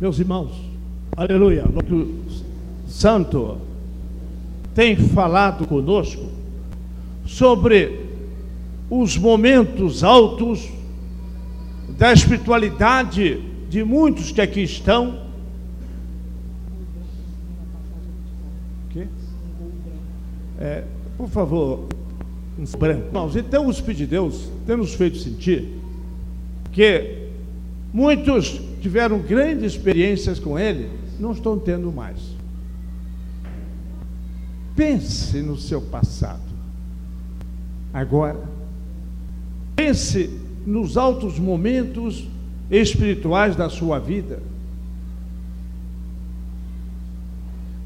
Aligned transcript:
Meus 0.00 0.20
irmãos, 0.20 0.52
aleluia, 1.16 1.64
o 1.66 2.88
Santo 2.88 3.58
tem 4.72 4.94
falado 4.94 5.66
conosco 5.66 6.24
sobre 7.26 8.06
os 8.88 9.18
momentos 9.18 10.04
altos 10.04 10.68
da 11.98 12.12
espiritualidade 12.12 13.42
de 13.68 13.82
muitos 13.82 14.30
que 14.30 14.40
aqui 14.40 14.62
estão. 14.62 15.26
É, 20.60 20.84
por 21.16 21.28
favor, 21.28 21.88
branco. 22.78 23.06
Irmãos, 23.06 23.34
então 23.34 23.66
o 23.66 23.70
Espírito 23.72 23.98
de 23.98 24.06
Deus 24.06 24.48
tem 24.64 24.76
nos 24.76 24.94
feito 24.94 25.18
sentir 25.18 25.68
que 26.70 27.30
muitos 27.92 28.67
tiveram 28.78 29.18
grandes 29.18 29.74
experiências 29.74 30.38
com 30.38 30.58
Ele, 30.58 30.90
não 31.18 31.32
estão 31.32 31.58
tendo 31.58 31.92
mais. 31.92 32.18
Pense 34.76 35.42
no 35.42 35.56
seu 35.56 35.80
passado. 35.80 36.40
Agora, 37.92 38.40
pense 39.74 40.30
nos 40.66 40.96
altos 40.96 41.38
momentos 41.38 42.28
espirituais 42.70 43.56
da 43.56 43.68
sua 43.68 43.98
vida. 43.98 44.40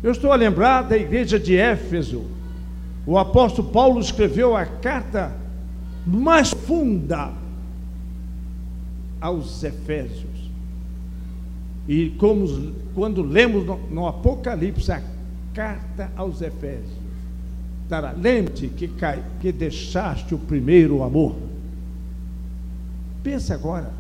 Eu 0.03 0.11
estou 0.11 0.33
a 0.33 0.37
lembrar 0.37 0.83
da 0.83 0.97
igreja 0.97 1.39
de 1.39 1.57
Éfeso. 1.57 2.25
O 3.07 3.17
apóstolo 3.17 3.69
Paulo 3.69 4.01
escreveu 4.01 4.57
a 4.57 4.67
carta 4.67 5.33
mais 6.05 6.51
funda 6.51 7.33
aos 9.21 9.63
Efésios. 9.63 10.32
E 11.89 12.11
como 12.11 12.47
quando 12.95 13.23
lemos 13.23 13.67
no, 13.67 13.79
no 13.91 14.07
Apocalipse 14.07 14.93
a 14.93 15.03
carta 15.53 16.11
aos 16.17 16.41
Efésios, 16.41 17.03
lembre-te 18.17 18.69
que, 18.69 18.91
que 19.41 19.53
deixaste 19.53 20.35
o 20.35 20.39
primeiro 20.39 21.03
amor. 21.03 21.37
Pense 23.23 23.53
agora. 23.53 23.93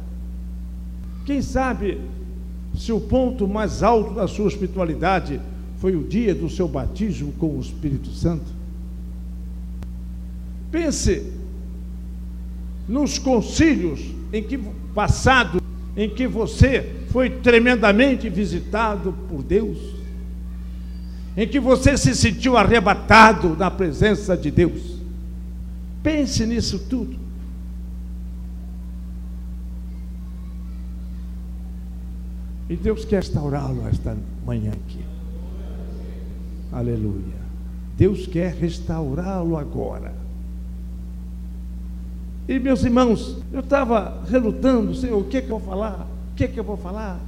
Quem 1.26 1.42
sabe 1.42 2.00
se 2.76 2.92
o 2.92 3.00
ponto 3.00 3.46
mais 3.46 3.82
alto 3.82 4.14
da 4.14 4.26
sua 4.26 4.48
espiritualidade 4.48 5.40
foi 5.76 5.94
o 5.94 6.04
dia 6.04 6.34
do 6.34 6.48
seu 6.48 6.66
batismo 6.66 7.32
com 7.32 7.56
o 7.56 7.60
Espírito 7.60 8.08
Santo? 8.10 8.46
Pense 10.70 11.30
nos 12.88 13.18
concílios 13.18 14.00
em 14.32 14.42
que 14.42 14.58
passado 14.94 15.61
em 15.96 16.08
que 16.08 16.26
você 16.26 17.02
foi 17.10 17.28
tremendamente 17.28 18.28
visitado 18.28 19.12
por 19.28 19.42
Deus, 19.42 19.78
em 21.36 21.46
que 21.46 21.60
você 21.60 21.96
se 21.96 22.14
sentiu 22.14 22.56
arrebatado 22.56 23.56
na 23.56 23.70
presença 23.70 24.36
de 24.36 24.50
Deus. 24.50 24.98
Pense 26.02 26.44
nisso 26.46 26.78
tudo. 26.78 27.16
E 32.68 32.76
Deus 32.76 33.04
quer 33.04 33.16
restaurá-lo 33.16 33.86
esta 33.86 34.16
manhã 34.46 34.72
aqui. 34.72 35.00
Aleluia. 36.72 37.42
Deus 37.98 38.26
quer 38.26 38.54
restaurá-lo 38.54 39.58
agora. 39.58 40.21
E 42.48 42.58
meus 42.58 42.82
irmãos, 42.84 43.38
eu 43.52 43.60
estava 43.60 44.22
relutando, 44.28 44.94
Senhor, 44.94 45.18
o 45.18 45.24
que, 45.24 45.38
é 45.38 45.40
que 45.40 45.50
eu 45.50 45.58
vou 45.58 45.68
falar? 45.68 46.06
O 46.32 46.34
que, 46.36 46.44
é 46.44 46.48
que 46.48 46.58
eu 46.58 46.64
vou 46.64 46.76
falar? 46.76 47.20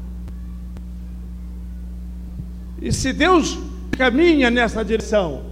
E 2.82 2.92
se 2.92 3.12
Deus 3.12 3.58
caminha 3.92 4.50
nessa 4.50 4.84
direção, 4.84 5.42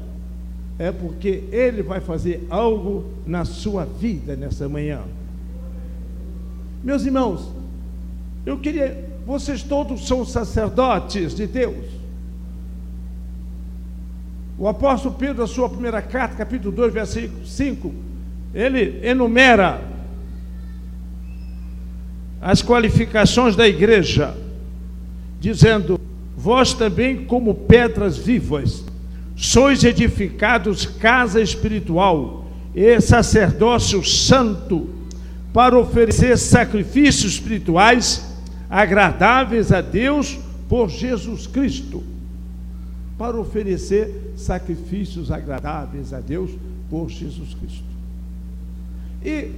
é 0.78 0.90
porque 0.90 1.44
Ele 1.52 1.82
vai 1.82 2.00
fazer 2.00 2.46
algo 2.50 3.04
na 3.26 3.44
sua 3.44 3.84
vida 3.84 4.34
nessa 4.34 4.68
manhã. 4.68 5.02
Meus 6.82 7.04
irmãos, 7.04 7.48
eu 8.44 8.58
queria 8.58 9.12
vocês 9.24 9.62
todos 9.62 10.06
são 10.06 10.24
sacerdotes 10.24 11.34
de 11.34 11.46
Deus. 11.46 11.86
O 14.58 14.68
apóstolo 14.68 15.14
Pedro, 15.14 15.42
na 15.42 15.46
sua 15.46 15.68
primeira 15.68 16.02
carta, 16.02 16.36
capítulo 16.36 16.74
2, 16.74 16.92
versículo 16.92 17.46
5, 17.46 17.94
ele 18.54 19.00
enumera 19.02 19.80
as 22.40 22.60
qualificações 22.60 23.54
da 23.54 23.66
igreja, 23.68 24.36
dizendo: 25.40 26.00
Vós 26.36 26.74
também, 26.74 27.24
como 27.24 27.54
pedras 27.54 28.18
vivas, 28.18 28.84
sois 29.36 29.84
edificados 29.84 30.84
casa 30.84 31.40
espiritual 31.40 32.46
e 32.74 33.00
sacerdócio 33.00 34.04
santo, 34.04 34.88
para 35.52 35.78
oferecer 35.78 36.36
sacrifícios 36.36 37.34
espirituais 37.34 38.32
agradáveis 38.68 39.70
a 39.70 39.80
Deus 39.80 40.38
por 40.68 40.88
Jesus 40.88 41.46
Cristo, 41.46 42.02
para 43.18 43.38
oferecer 43.38 44.32
sacrifícios 44.34 45.30
agradáveis 45.30 46.12
a 46.12 46.20
Deus 46.20 46.50
por 46.88 47.08
Jesus 47.10 47.54
Cristo. 47.54 47.91
E 49.24 49.50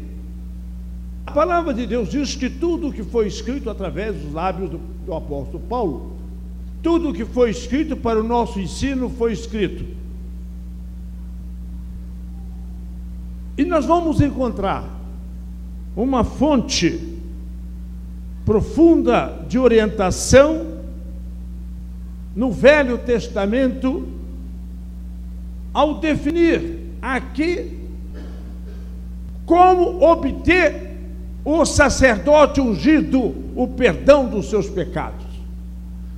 a 1.27 1.33
palavra 1.33 1.73
de 1.73 1.87
Deus 1.87 2.11
diz 2.11 2.35
que 2.35 2.51
tudo 2.51 2.93
que 2.93 3.03
foi 3.03 3.27
escrito 3.27 3.71
através 3.71 4.15
dos 4.15 4.33
lábios 4.33 4.71
do, 4.71 4.79
do 4.79 5.15
apóstolo 5.15 5.63
Paulo, 5.69 6.17
tudo 6.83 7.15
que 7.15 7.25
foi 7.25 7.51
escrito 7.51 7.97
para 7.97 8.21
o 8.21 8.23
nosso 8.23 8.61
ensino 8.61 9.09
foi 9.09 9.33
escrito. 9.33 9.85
E 13.57 13.65
nós 13.65 13.87
vamos 13.87 14.21
encontrar 14.21 14.85
uma 15.97 16.25
fonte 16.25 17.19
profunda 18.45 19.45
de 19.49 19.59
orientação 19.59 20.75
no 22.35 22.51
Velho 22.51 22.99
Testamento 22.99 24.07
ao 25.73 26.01
definir 26.01 26.81
aqui 27.01 27.84
como 29.47 30.03
obter 30.03 30.93
o 31.45 31.65
sacerdote 31.65 32.61
ungido 32.61 33.35
o 33.55 33.69
perdão 33.69 34.27
dos 34.27 34.49
seus 34.49 34.69
pecados, 34.69 35.27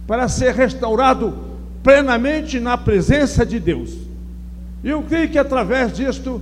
para 0.07 0.29
ser 0.29 0.55
restaurado 0.55 1.35
plenamente 1.83 2.61
na 2.61 2.77
presença 2.77 3.45
de 3.45 3.59
Deus. 3.59 3.95
E 4.85 4.89
eu 4.89 5.03
creio 5.03 5.29
que 5.29 5.39
através 5.39 5.93
disto, 5.93 6.41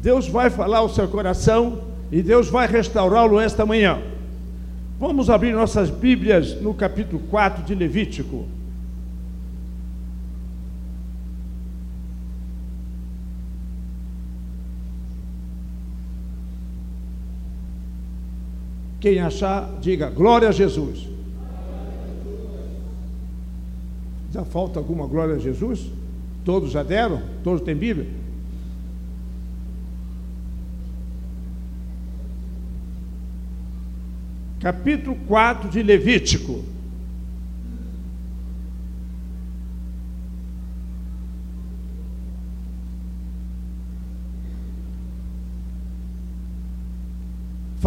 Deus 0.00 0.28
vai 0.28 0.48
falar 0.48 0.78
ao 0.78 0.88
seu 0.88 1.08
coração 1.08 1.80
e 2.10 2.22
Deus 2.22 2.48
vai 2.48 2.66
restaurá-lo 2.66 3.40
esta 3.40 3.66
manhã. 3.66 3.98
Vamos 4.98 5.28
abrir 5.28 5.52
nossas 5.52 5.90
Bíblias 5.90 6.60
no 6.60 6.72
capítulo 6.72 7.20
4 7.30 7.64
de 7.64 7.74
Levítico. 7.74 8.46
Quem 19.00 19.20
achar, 19.20 19.78
diga 19.80 20.10
glória 20.10 20.48
a 20.48 20.52
Jesus. 20.52 21.06
Já 24.32 24.44
falta 24.44 24.78
alguma 24.78 25.06
glória 25.06 25.36
a 25.36 25.38
Jesus? 25.38 25.86
Todos 26.44 26.70
já 26.70 26.82
deram? 26.82 27.22
Todos 27.42 27.62
têm 27.62 27.76
Bíblia? 27.76 28.08
capítulo 34.60 35.16
4 35.26 35.70
de 35.70 35.82
Levítico. 35.82 36.62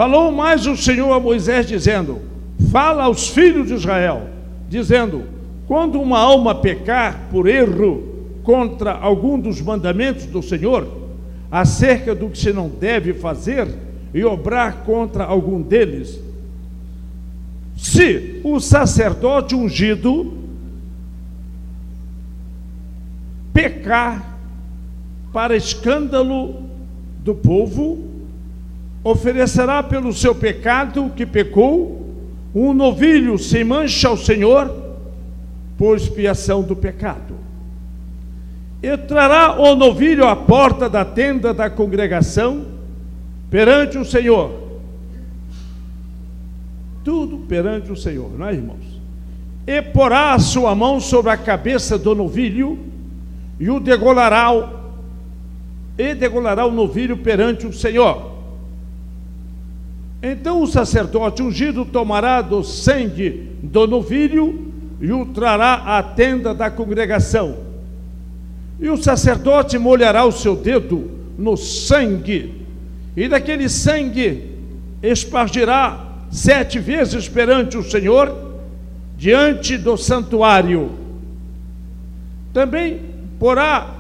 Falou 0.02 0.32
mais 0.32 0.66
o 0.66 0.76
Senhor 0.76 1.14
a 1.14 1.20
Moisés, 1.20 1.68
dizendo: 1.68 2.22
Fala 2.72 3.04
aos 3.04 3.28
filhos 3.28 3.68
de 3.68 3.76
Israel, 3.76 4.30
dizendo: 4.68 5.26
Quando 5.68 6.02
uma 6.02 6.18
alma 6.18 6.56
pecar 6.56 7.28
por 7.30 7.48
erro 7.48 8.26
contra 8.42 8.94
algum 8.94 9.40
dos 9.40 9.62
mandamentos 9.62 10.26
do 10.26 10.42
Senhor, 10.42 10.88
acerca 11.52 12.16
do 12.16 12.30
que 12.30 12.40
se 12.40 12.52
não 12.52 12.68
deve 12.68 13.14
fazer, 13.14 13.68
e 14.12 14.26
obrar 14.26 14.78
contra 14.86 15.24
algum 15.24 15.62
deles, 15.62 16.20
se 17.78 18.42
o 18.44 18.60
sacerdote 18.60 19.54
ungido 19.54 20.34
pecar 23.54 24.36
para 25.32 25.56
escândalo 25.56 26.64
do 27.24 27.36
povo, 27.36 28.11
oferecerá 29.04 29.82
pelo 29.82 30.14
seu 30.14 30.36
pecado 30.36 31.12
que 31.16 31.26
pecou 31.26 32.02
um 32.54 32.74
novilho 32.74 33.38
sem 33.38 33.64
mancha 33.64 34.08
ao 34.08 34.18
Senhor 34.18 34.74
por 35.78 35.98
expiação 35.98 36.62
do 36.62 36.76
pecado. 36.76 37.36
E 38.84 38.96
trará 38.98 39.60
o 39.60 39.76
novilho 39.76 40.28
à 40.28 40.36
porta 40.36 40.90
da 40.90 41.06
tenda 41.06 41.54
da 41.54 41.70
congregação 41.70 42.66
perante 43.50 43.98
o 43.98 44.06
Senhor. 44.06 44.60
Tudo 47.04 47.40
perante 47.40 47.92
o 47.92 47.96
Senhor, 47.96 48.32
não 48.38 48.48
é, 48.48 48.54
irmãos? 48.54 49.02
E 49.66 49.82
porá 49.82 50.34
a 50.34 50.40
sua 50.40 50.76
mão 50.76 51.00
sobre 51.00 51.32
a 51.32 51.38
cabeça 51.38 51.98
do 51.98 52.14
novilho 52.14 52.78
e 53.60 53.70
o 53.70 53.80
degolará, 53.80 54.48
e 55.98 56.14
degolará 56.14 56.66
o 56.66 56.72
novilho 56.72 57.18
perante 57.18 57.66
o 57.66 57.74
Senhor. 57.74 58.31
Então 60.22 60.62
o 60.62 60.68
sacerdote 60.68 61.42
ungido 61.42 61.84
tomará 61.84 62.42
do 62.42 62.64
sangue 62.64 63.50
do 63.64 63.88
novilho 63.88 64.72
e 65.00 65.12
o 65.12 65.26
trará 65.26 65.98
à 65.98 66.04
tenda 66.04 66.54
da 66.54 66.70
congregação. 66.70 67.58
E 68.80 68.88
o 68.90 68.98
sacerdote 68.98 69.78
molhará 69.80 70.26
o 70.26 70.32
seu 70.32 70.56
dedo 70.56 71.10
no 71.38 71.58
sangue, 71.58 72.66
e 73.16 73.28
daquele 73.28 73.68
sangue 73.68 74.52
espargirá 75.02 76.06
sete 76.32 76.78
vezes 76.80 77.28
perante 77.28 77.78
o 77.78 77.84
Senhor, 77.84 78.52
diante 79.18 79.78
do 79.78 79.98
santuário. 79.98 80.92
Também 82.54 83.02
porá 83.40 83.96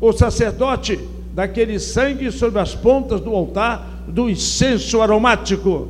o 0.00 0.12
sacerdote 0.12 0.98
daquele 1.34 1.78
sangue 1.78 2.30
sobre 2.30 2.60
as 2.60 2.74
pontas 2.74 3.20
do 3.20 3.34
altar 3.34 3.95
do 4.08 4.30
incenso 4.30 5.02
aromático 5.02 5.88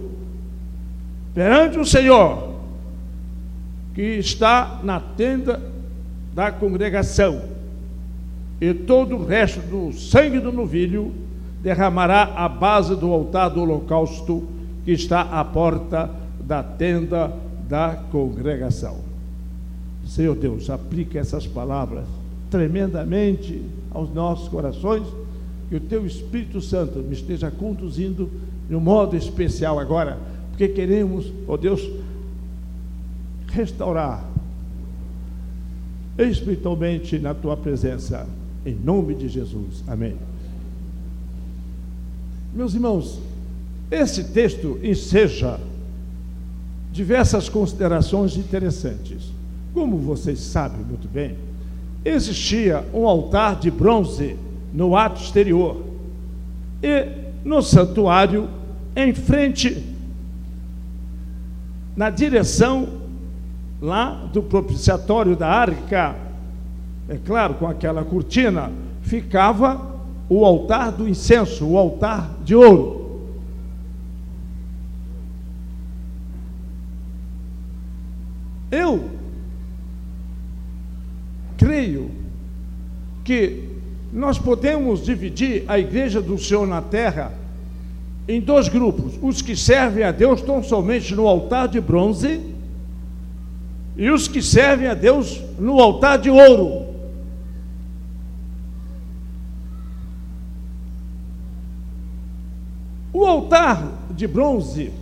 perante 1.34 1.78
o 1.78 1.84
Senhor, 1.84 2.54
que 3.94 4.00
está 4.00 4.80
na 4.82 4.98
tenda 5.00 5.60
da 6.34 6.50
congregação, 6.50 7.42
e 8.60 8.72
todo 8.72 9.16
o 9.16 9.26
resto 9.26 9.60
do 9.60 9.92
sangue 9.92 10.40
do 10.40 10.50
novilho 10.50 11.12
derramará 11.62 12.32
à 12.36 12.48
base 12.48 12.96
do 12.96 13.12
altar 13.12 13.50
do 13.50 13.60
holocausto 13.60 14.48
que 14.84 14.92
está 14.92 15.20
à 15.20 15.44
porta 15.44 16.10
da 16.40 16.62
tenda 16.62 17.32
da 17.68 17.98
congregação. 18.10 18.98
Senhor 20.06 20.36
Deus, 20.36 20.70
aplica 20.70 21.18
essas 21.18 21.46
palavras 21.46 22.04
tremendamente 22.50 23.60
aos 23.90 24.12
nossos 24.14 24.48
corações 24.48 25.02
que 25.68 25.76
o 25.76 25.80
teu 25.80 26.06
Espírito 26.06 26.60
Santo 26.60 27.00
me 27.00 27.12
esteja 27.12 27.50
conduzindo 27.50 28.30
de 28.68 28.74
um 28.74 28.80
modo 28.80 29.16
especial 29.16 29.78
agora, 29.78 30.18
porque 30.50 30.68
queremos, 30.68 31.26
ó 31.46 31.54
oh 31.54 31.56
Deus, 31.56 31.88
restaurar 33.48 34.24
espiritualmente 36.18 37.18
na 37.18 37.34
tua 37.34 37.56
presença, 37.56 38.26
em 38.64 38.74
nome 38.74 39.14
de 39.14 39.28
Jesus. 39.28 39.82
Amém. 39.86 40.16
Meus 42.54 42.74
irmãos, 42.74 43.20
esse 43.90 44.24
texto 44.24 44.78
enseja 44.82 45.60
diversas 46.92 47.48
considerações 47.48 48.36
interessantes. 48.36 49.30
Como 49.74 49.98
vocês 49.98 50.40
sabem 50.40 50.80
muito 50.80 51.06
bem, 51.06 51.36
existia 52.02 52.82
um 52.94 53.06
altar 53.06 53.60
de 53.60 53.70
bronze 53.70 54.36
no 54.72 54.96
ato 54.96 55.20
exterior. 55.20 55.82
E 56.82 57.08
no 57.44 57.62
santuário, 57.62 58.48
em 58.94 59.14
frente, 59.14 59.84
na 61.96 62.10
direção 62.10 62.88
lá 63.80 64.28
do 64.32 64.42
propiciatório 64.42 65.36
da 65.36 65.48
arca, 65.48 66.16
é 67.08 67.16
claro, 67.16 67.54
com 67.54 67.66
aquela 67.66 68.04
cortina, 68.04 68.70
ficava 69.02 69.96
o 70.28 70.44
altar 70.44 70.90
do 70.92 71.08
incenso, 71.08 71.66
o 71.66 71.78
altar 71.78 72.30
de 72.44 72.54
ouro. 72.54 73.06
Eu 78.70 79.08
creio 81.56 82.10
que 83.24 83.65
nós 84.16 84.38
podemos 84.38 85.04
dividir 85.04 85.64
a 85.68 85.78
igreja 85.78 86.22
do 86.22 86.38
Senhor 86.38 86.66
na 86.66 86.80
terra 86.80 87.34
em 88.26 88.40
dois 88.40 88.66
grupos: 88.66 89.12
os 89.20 89.42
que 89.42 89.54
servem 89.54 90.02
a 90.02 90.10
Deus 90.10 90.40
tão 90.40 90.62
somente 90.62 91.14
no 91.14 91.28
altar 91.28 91.68
de 91.68 91.78
bronze 91.82 92.40
e 93.94 94.08
os 94.08 94.26
que 94.26 94.40
servem 94.40 94.88
a 94.88 94.94
Deus 94.94 95.38
no 95.58 95.78
altar 95.78 96.18
de 96.18 96.30
ouro. 96.30 96.86
O 103.12 103.26
altar 103.26 103.86
de 104.12 104.26
bronze, 104.26 104.92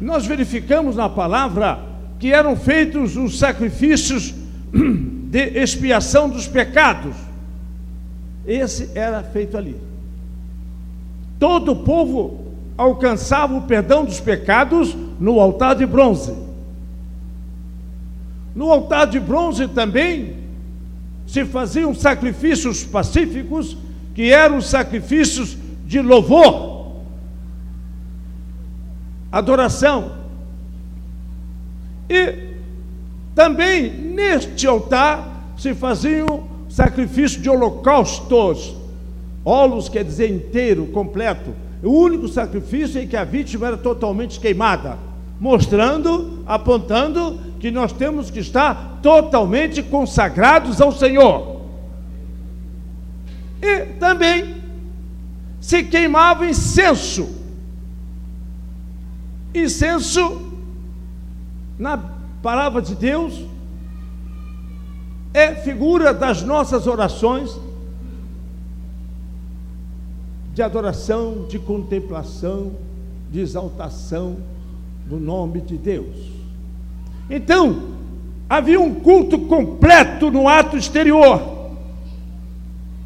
nós 0.00 0.26
verificamos 0.26 0.96
na 0.96 1.08
palavra 1.08 1.91
que 2.22 2.32
eram 2.32 2.54
feitos 2.54 3.16
os 3.16 3.36
sacrifícios 3.36 4.32
de 4.72 5.60
expiação 5.60 6.28
dos 6.28 6.46
pecados. 6.46 7.16
Esse 8.46 8.92
era 8.94 9.24
feito 9.24 9.56
ali. 9.56 9.76
Todo 11.36 11.72
o 11.72 11.76
povo 11.82 12.54
alcançava 12.78 13.56
o 13.56 13.62
perdão 13.62 14.04
dos 14.04 14.20
pecados 14.20 14.96
no 15.18 15.40
altar 15.40 15.74
de 15.74 15.84
bronze. 15.84 16.32
No 18.54 18.70
altar 18.70 19.08
de 19.08 19.18
bronze 19.18 19.66
também 19.66 20.36
se 21.26 21.44
faziam 21.44 21.92
sacrifícios 21.92 22.84
pacíficos, 22.84 23.76
que 24.14 24.30
eram 24.30 24.60
sacrifícios 24.60 25.58
de 25.84 26.00
louvor, 26.00 26.98
adoração. 29.32 30.21
E 32.08 32.52
também 33.34 33.90
neste 33.90 34.66
altar 34.66 35.54
se 35.56 35.74
faziam 35.74 36.44
sacrifício 36.68 37.40
de 37.40 37.48
holocaustos. 37.48 38.74
Holos 39.44 39.88
quer 39.88 40.04
dizer 40.04 40.30
inteiro, 40.30 40.86
completo. 40.86 41.54
O 41.82 41.90
único 41.90 42.28
sacrifício 42.28 43.00
em 43.00 43.06
que 43.06 43.16
a 43.16 43.24
vítima 43.24 43.66
era 43.66 43.76
totalmente 43.76 44.38
queimada, 44.38 44.96
mostrando, 45.40 46.42
apontando 46.46 47.38
que 47.58 47.70
nós 47.70 47.92
temos 47.92 48.30
que 48.30 48.38
estar 48.38 49.00
totalmente 49.02 49.82
consagrados 49.82 50.80
ao 50.80 50.92
Senhor. 50.92 51.60
E 53.60 53.86
também 53.98 54.56
se 55.60 55.84
queimava 55.84 56.46
incenso. 56.46 57.28
Incenso 59.54 60.51
na 61.78 61.98
palavra 62.42 62.82
de 62.82 62.94
Deus, 62.94 63.40
é 65.34 65.54
figura 65.54 66.12
das 66.12 66.42
nossas 66.42 66.86
orações 66.86 67.58
de 70.54 70.62
adoração, 70.62 71.46
de 71.48 71.58
contemplação, 71.58 72.72
de 73.30 73.40
exaltação 73.40 74.36
do 75.06 75.18
nome 75.18 75.62
de 75.62 75.78
Deus. 75.78 76.16
Então, 77.30 77.92
havia 78.48 78.78
um 78.78 78.94
culto 78.94 79.38
completo 79.38 80.30
no 80.30 80.46
ato 80.46 80.76
exterior. 80.76 81.70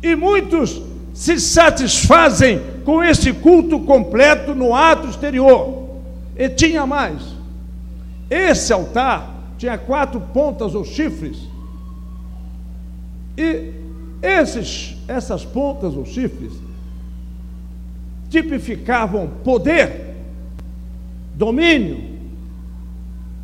E 0.03 0.17
muitos 0.17 0.83
se 1.15 1.39
satisfazem 1.41 2.61
com 2.85 3.03
esse 3.03 3.33
culto 3.33 3.79
completo 3.81 4.55
no 4.55 4.75
ato 4.75 5.09
exterior. 5.09 5.87
E 6.37 6.49
tinha 6.49 6.85
mais. 6.85 7.36
Esse 8.29 8.73
altar 8.73 9.55
tinha 9.59 9.79
quatro 9.79 10.21
pontas 10.21 10.75
ou 10.75 10.85
chifres. 10.85 11.39
E 13.37 13.73
esses, 14.23 14.97
essas 15.07 15.45
pontas 15.45 15.95
ou 15.95 16.05
chifres 16.05 16.53
tipificavam 18.29 19.29
poder, 19.45 20.17
domínio, 21.35 22.17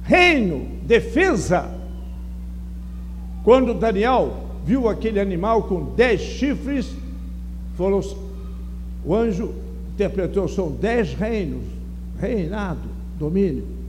reino, 0.02 0.66
defesa. 0.82 1.70
Quando 3.44 3.74
Daniel 3.74 4.44
viu 4.64 4.88
aquele 4.88 5.20
animal 5.20 5.64
com 5.64 5.94
dez 5.94 6.20
chifres, 6.20 6.92
o 9.04 9.14
anjo 9.14 9.54
interpretou: 9.94 10.48
são 10.48 10.70
dez 10.70 11.14
reinos, 11.14 11.64
reinado, 12.18 12.88
domínio. 13.18 13.81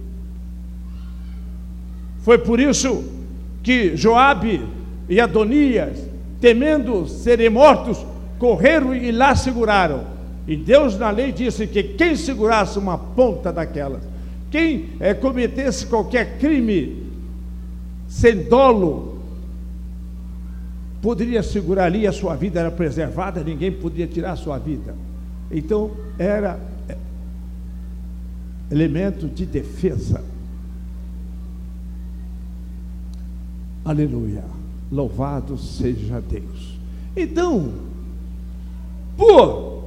Foi 2.24 2.38
por 2.38 2.60
isso 2.60 3.04
que 3.62 3.96
Joabe 3.96 4.66
e 5.08 5.20
Adonias, 5.20 6.00
temendo 6.40 7.06
serem 7.08 7.50
mortos, 7.50 8.04
correram 8.40 8.96
e 8.96 9.12
lá 9.12 9.36
seguraram. 9.36 10.06
E 10.48 10.56
Deus 10.56 10.98
na 10.98 11.10
lei 11.10 11.32
disse 11.32 11.68
que 11.68 11.84
quem 11.84 12.16
segurasse 12.16 12.80
uma 12.80 12.98
ponta 12.98 13.52
daquelas, 13.52 14.04
quem 14.50 14.90
é, 15.00 15.14
cometesse 15.14 15.86
qualquer 15.86 16.38
crime 16.38 17.04
sem 18.08 18.44
dolo, 18.44 19.22
poderia 21.02 21.44
segurar 21.44 21.86
ali, 21.86 22.08
a 22.08 22.12
sua 22.14 22.36
vida 22.36 22.60
era 22.60 22.72
preservada, 22.72 23.44
ninguém 23.44 23.72
podia 23.72 24.08
tirar 24.08 24.32
a 24.32 24.36
sua 24.38 24.58
vida. 24.58 24.96
Então, 25.52 25.92
era 26.18 26.58
é, 26.88 26.96
elemento 28.72 29.28
de 29.28 29.46
defesa. 29.46 30.33
Aleluia. 33.86 34.44
Louvado 34.92 35.58
seja 35.58 36.22
Deus. 36.22 36.78
Então, 37.16 37.74
por 39.18 39.84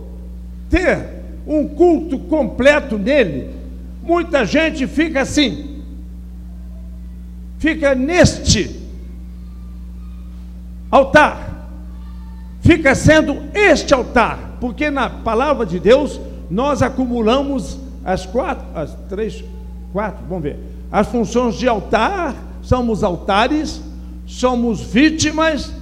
ter 0.68 1.22
um 1.46 1.66
culto 1.68 2.18
completo 2.18 2.98
nele, 2.98 3.50
muita 4.02 4.44
gente 4.44 4.86
fica 4.86 5.22
assim, 5.22 5.82
fica 7.58 7.94
neste 7.94 8.80
altar, 10.90 11.68
fica 12.60 12.94
sendo 12.94 13.36
este 13.54 13.94
altar, 13.94 14.56
porque 14.60 14.90
na 14.90 15.08
palavra 15.08 15.64
de 15.64 15.78
Deus 15.78 16.20
nós 16.50 16.82
acumulamos 16.82 17.78
as 18.04 18.26
quatro, 18.26 18.64
as 18.74 18.94
três, 19.08 19.42
quatro, 19.92 20.24
vamos 20.28 20.44
ver, 20.44 20.58
as 20.90 21.06
funções 21.08 21.56
de 21.56 21.66
altar, 21.66 22.34
somos 22.62 23.02
altares, 23.02 23.80
somos 24.26 24.80
vítimas 24.80 25.72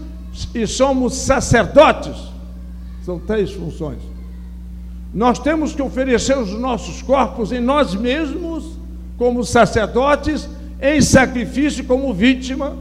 e 0.54 0.66
somos 0.66 1.14
sacerdotes. 1.14 2.16
São 3.04 3.18
três 3.18 3.52
funções. 3.52 3.98
Nós 5.12 5.38
temos 5.38 5.74
que 5.74 5.82
oferecer 5.82 6.36
os 6.36 6.50
nossos 6.58 7.00
corpos 7.02 7.52
em 7.52 7.60
nós 7.60 7.94
mesmos, 7.94 8.72
como 9.16 9.44
sacerdotes, 9.44 10.48
em 10.80 11.00
sacrifício, 11.00 11.84
como 11.84 12.12
vítima, 12.12 12.76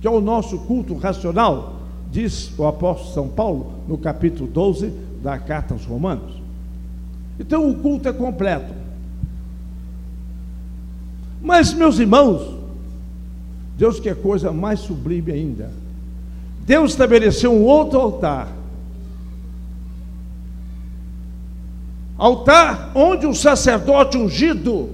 que 0.00 0.06
é 0.06 0.10
o 0.10 0.20
nosso 0.20 0.58
culto 0.60 0.96
racional, 0.96 1.80
diz 2.12 2.52
o 2.56 2.64
apóstolo 2.66 3.12
São 3.12 3.28
Paulo 3.28 3.72
no 3.88 3.98
capítulo 3.98 4.48
12 4.48 4.92
da 5.22 5.38
carta 5.38 5.74
aos 5.74 5.84
Romanos. 5.84 6.40
Então 7.40 7.68
o 7.68 7.74
culto 7.76 8.08
é 8.08 8.12
completo. 8.12 8.72
Mas, 11.42 11.74
meus 11.74 11.98
irmãos, 11.98 12.53
Deus 13.76 13.98
quer 13.98 14.14
coisa 14.14 14.52
mais 14.52 14.80
sublime 14.80 15.32
ainda. 15.32 15.70
Deus 16.66 16.92
estabeleceu 16.92 17.52
um 17.52 17.64
outro 17.64 18.00
altar. 18.00 18.48
Altar 22.16 22.92
onde 22.94 23.26
o 23.26 23.34
sacerdote 23.34 24.16
ungido 24.16 24.88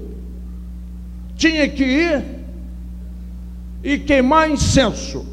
tinha 1.37 1.69
que 1.69 1.85
ir 1.85 2.25
e 3.83 3.99
queimar 3.99 4.51
incenso, 4.51 5.25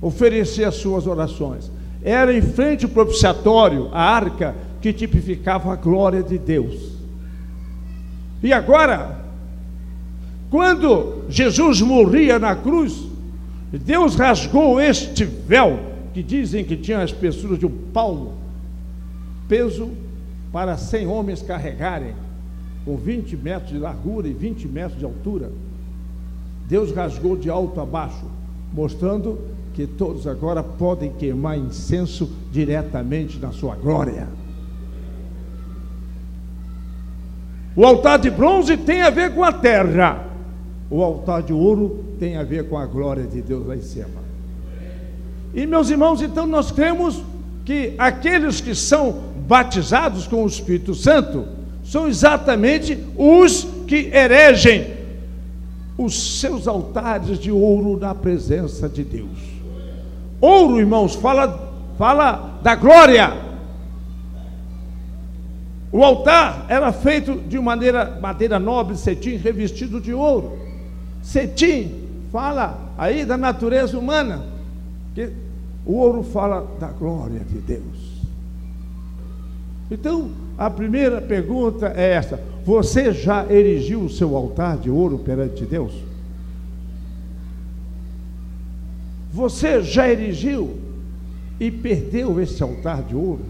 oferecer 0.00 0.64
as 0.64 0.76
suas 0.76 1.06
orações. 1.06 1.70
Era 2.02 2.32
em 2.32 2.40
frente 2.40 2.84
ao 2.84 2.90
propiciatório, 2.90 3.88
a 3.92 4.02
arca 4.02 4.54
que 4.80 4.92
tipificava 4.92 5.72
a 5.72 5.76
glória 5.76 6.22
de 6.22 6.38
Deus. 6.38 6.92
E 8.42 8.52
agora, 8.52 9.19
quando 10.50 11.22
Jesus 11.28 11.80
morria 11.80 12.38
na 12.38 12.56
cruz, 12.56 13.06
Deus 13.72 14.16
rasgou 14.16 14.80
este 14.80 15.24
véu, 15.24 15.78
que 16.12 16.24
dizem 16.24 16.64
que 16.64 16.76
tinha 16.76 16.98
as 16.98 17.10
espessura 17.10 17.56
de 17.56 17.64
um 17.64 17.70
palmo, 17.92 18.34
peso 19.48 19.90
para 20.52 20.76
100 20.76 21.06
homens 21.06 21.40
carregarem, 21.40 22.14
com 22.84 22.96
20 22.96 23.36
metros 23.36 23.70
de 23.70 23.78
largura 23.78 24.26
e 24.26 24.32
20 24.32 24.66
metros 24.66 24.98
de 24.98 25.04
altura. 25.04 25.52
Deus 26.68 26.92
rasgou 26.92 27.36
de 27.36 27.48
alto 27.48 27.80
a 27.80 27.86
baixo, 27.86 28.26
mostrando 28.72 29.38
que 29.72 29.86
todos 29.86 30.26
agora 30.26 30.64
podem 30.64 31.12
queimar 31.12 31.56
incenso 31.56 32.28
diretamente 32.50 33.38
na 33.38 33.52
sua 33.52 33.76
glória. 33.76 34.26
O 37.76 37.84
altar 37.84 38.18
de 38.18 38.30
bronze 38.30 38.76
tem 38.76 39.02
a 39.02 39.10
ver 39.10 39.32
com 39.32 39.44
a 39.44 39.52
terra. 39.52 40.29
O 40.90 41.02
altar 41.04 41.42
de 41.42 41.52
ouro 41.52 42.04
tem 42.18 42.36
a 42.36 42.42
ver 42.42 42.68
com 42.68 42.76
a 42.76 42.84
glória 42.84 43.24
de 43.24 43.40
Deus 43.40 43.64
lá 43.66 43.76
em 43.76 43.82
cima. 43.82 44.08
E 45.54 45.66
meus 45.66 45.88
irmãos, 45.88 46.20
então 46.20 46.46
nós 46.46 46.72
cremos 46.72 47.22
que 47.64 47.94
aqueles 47.96 48.60
que 48.60 48.74
são 48.74 49.20
batizados 49.46 50.26
com 50.26 50.42
o 50.42 50.46
Espírito 50.46 50.94
Santo 50.94 51.46
são 51.84 52.08
exatamente 52.08 52.98
os 53.16 53.64
que 53.86 54.10
eregem 54.12 54.98
os 55.96 56.40
seus 56.40 56.66
altares 56.66 57.38
de 57.38 57.50
ouro 57.50 57.98
na 57.98 58.14
presença 58.14 58.88
de 58.88 59.04
Deus. 59.04 59.38
Ouro, 60.40 60.78
irmãos, 60.78 61.14
fala, 61.14 61.72
fala 61.98 62.58
da 62.62 62.74
glória. 62.74 63.32
O 65.92 66.02
altar 66.04 66.64
era 66.68 66.92
feito 66.92 67.34
de 67.34 67.58
maneira, 67.58 68.18
madeira 68.20 68.58
nobre, 68.58 68.96
cetim, 68.96 69.36
revestido 69.36 70.00
de 70.00 70.14
ouro. 70.14 70.69
Cetim 71.22 72.08
fala 72.32 72.92
aí 72.96 73.24
da 73.24 73.36
natureza 73.36 73.98
humana, 73.98 74.42
que 75.14 75.30
o 75.84 75.94
ouro 75.94 76.22
fala 76.22 76.66
da 76.78 76.88
glória 76.88 77.40
de 77.40 77.58
Deus. 77.58 78.20
Então, 79.90 80.30
a 80.56 80.70
primeira 80.70 81.20
pergunta 81.20 81.92
é 81.96 82.12
essa: 82.12 82.40
você 82.64 83.12
já 83.12 83.50
erigiu 83.50 84.02
o 84.02 84.10
seu 84.10 84.36
altar 84.36 84.78
de 84.78 84.90
ouro 84.90 85.18
perante 85.18 85.64
Deus? 85.64 85.92
Você 89.32 89.82
já 89.82 90.08
erigiu 90.08 90.78
e 91.58 91.70
perdeu 91.70 92.40
esse 92.40 92.62
altar 92.62 93.02
de 93.02 93.14
ouro? 93.14 93.44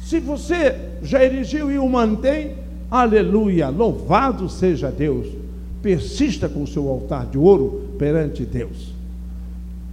Se 0.00 0.20
você 0.20 0.76
já 1.02 1.24
erigiu 1.24 1.70
e 1.70 1.78
o 1.78 1.88
mantém, 1.88 2.56
Aleluia, 2.92 3.70
louvado 3.70 4.50
seja 4.50 4.90
Deus. 4.90 5.26
Persista 5.80 6.46
com 6.46 6.62
o 6.62 6.66
seu 6.66 6.90
altar 6.90 7.24
de 7.24 7.38
ouro 7.38 7.88
perante 7.98 8.44
Deus. 8.44 8.92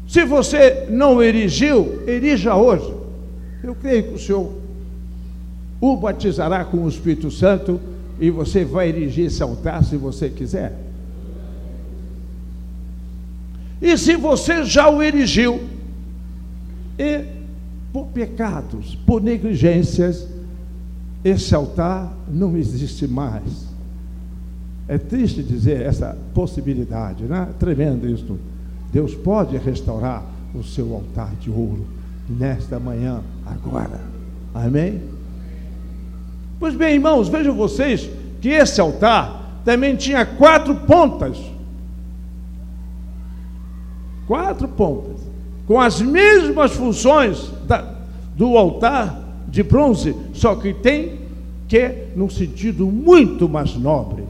Se 0.06 0.25
você 0.25 0.86
não 0.89 1.24
erigiu, 1.24 2.03
erija 2.06 2.58
hoje. 2.58 2.94
Eu 3.63 3.74
creio 3.74 4.03
que 4.03 4.15
o 4.15 4.20
Senhor 4.20 4.51
o 5.79 5.96
batizará 5.96 6.65
com 6.65 6.79
o 6.79 6.89
Espírito 6.89 7.32
Santo 7.32 7.79
e 8.20 8.29
você 8.29 8.65
vai 8.65 8.89
erigir 8.89 9.27
esse 9.27 9.41
altar 9.41 9.82
se 9.86 9.96
você 9.96 10.27
quiser. 10.27 10.77
E 13.82 13.98
se 13.98 14.18
você 14.18 14.65
já 14.65 14.89
o 14.89 15.01
erigiu, 15.01 15.62
e 16.98 17.24
por 17.94 18.08
pecados, 18.08 18.94
por 19.08 19.22
negligências, 19.22 20.27
esse 21.23 21.53
altar 21.53 22.11
não 22.27 22.55
existe 22.55 23.07
mais. 23.07 23.67
É 24.88 24.97
triste 24.97 25.43
dizer 25.43 25.81
essa 25.81 26.17
possibilidade, 26.33 27.23
né? 27.23 27.49
Tremendo 27.59 28.07
isso. 28.07 28.39
Deus 28.91 29.13
pode 29.13 29.55
restaurar 29.57 30.23
o 30.55 30.63
seu 30.63 30.93
altar 30.93 31.31
de 31.39 31.49
ouro 31.49 31.85
nesta 32.27 32.79
manhã, 32.79 33.21
agora. 33.45 33.99
Amém? 34.53 35.01
Pois 36.59 36.73
bem, 36.73 36.95
irmãos, 36.95 37.27
vejam 37.27 37.55
vocês 37.55 38.09
que 38.41 38.49
esse 38.49 38.81
altar 38.81 39.61
também 39.63 39.95
tinha 39.95 40.25
quatro 40.25 40.75
pontas. 40.75 41.38
Quatro 44.25 44.67
pontas. 44.67 45.19
Com 45.67 45.79
as 45.79 46.01
mesmas 46.01 46.71
funções 46.71 47.51
da, 47.67 47.93
do 48.35 48.57
altar 48.57 49.28
de 49.50 49.63
bronze, 49.63 50.15
só 50.34 50.56
que 50.56 50.74
tem 50.74 51.20
que 51.68 51.94
num 52.15 52.29
sentido 52.29 52.88
muito 52.88 53.48
mais 53.48 53.75
nobre. 53.75 54.24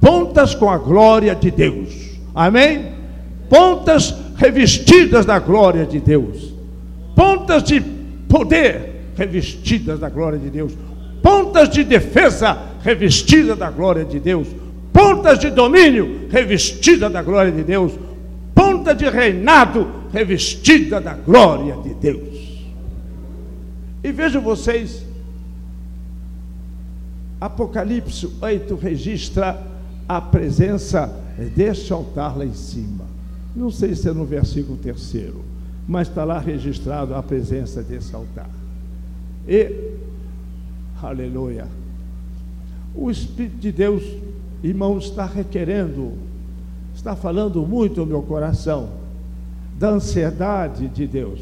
Pontas 0.00 0.54
com 0.54 0.70
a 0.70 0.78
glória 0.78 1.34
de 1.34 1.50
Deus. 1.50 2.18
Amém? 2.34 2.92
Pontas 3.48 4.14
revestidas 4.36 5.26
da 5.26 5.38
glória 5.38 5.84
de 5.84 5.98
Deus. 5.98 6.54
Pontas 7.14 7.62
de 7.62 7.80
poder 8.28 8.94
revestidas 9.16 9.98
da 9.98 10.08
glória 10.08 10.38
de 10.38 10.50
Deus. 10.50 10.72
Pontas 11.22 11.68
de 11.68 11.84
defesa 11.84 12.58
revestidas 12.82 13.56
da 13.56 13.70
glória 13.70 14.04
de 14.04 14.20
Deus. 14.20 14.48
Pontas 14.92 15.38
de 15.38 15.50
domínio 15.50 16.28
revestida 16.30 17.08
da 17.08 17.22
glória 17.22 17.50
de 17.50 17.62
Deus. 17.62 17.92
Ponta 18.54 18.94
de 18.94 19.08
reinado 19.08 19.88
revestida 20.12 21.00
da 21.00 21.14
glória 21.14 21.76
de 21.82 21.94
Deus. 21.94 22.33
E 24.04 24.12
vejam 24.12 24.42
vocês, 24.42 25.02
Apocalipse 27.40 28.30
8 28.38 28.74
registra 28.74 29.66
a 30.06 30.20
presença 30.20 31.06
deste 31.56 31.90
altar 31.90 32.36
lá 32.36 32.44
em 32.44 32.52
cima. 32.52 33.06
Não 33.56 33.70
sei 33.70 33.94
se 33.94 34.06
é 34.06 34.12
no 34.12 34.26
versículo 34.26 34.76
terceiro, 34.76 35.42
mas 35.88 36.06
está 36.06 36.22
lá 36.22 36.38
registrado 36.38 37.14
a 37.14 37.22
presença 37.22 37.82
desse 37.82 38.14
altar. 38.14 38.50
E, 39.48 39.92
aleluia, 41.02 41.66
o 42.94 43.10
Espírito 43.10 43.56
de 43.56 43.72
Deus, 43.72 44.02
irmão, 44.62 44.98
está 44.98 45.24
requerendo, 45.24 46.12
está 46.94 47.16
falando 47.16 47.66
muito 47.66 48.00
no 48.00 48.06
meu 48.06 48.22
coração, 48.22 48.90
da 49.78 49.88
ansiedade 49.88 50.88
de 50.88 51.06
Deus, 51.06 51.40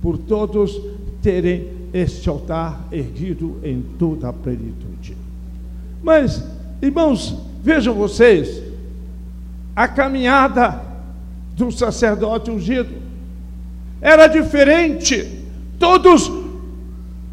por 0.00 0.16
todos 0.16 0.80
terem 1.20 1.79
este 1.92 2.28
altar 2.28 2.80
erguido 2.92 3.58
em 3.62 3.82
toda 3.98 4.28
a 4.28 4.32
plenitude. 4.32 5.16
Mas, 6.02 6.44
irmãos, 6.80 7.36
vejam 7.62 7.94
vocês, 7.94 8.62
a 9.74 9.86
caminhada 9.88 10.82
do 11.56 11.70
sacerdote 11.70 12.50
ungido 12.50 12.94
era 14.00 14.26
diferente. 14.26 15.44
Todos 15.78 16.30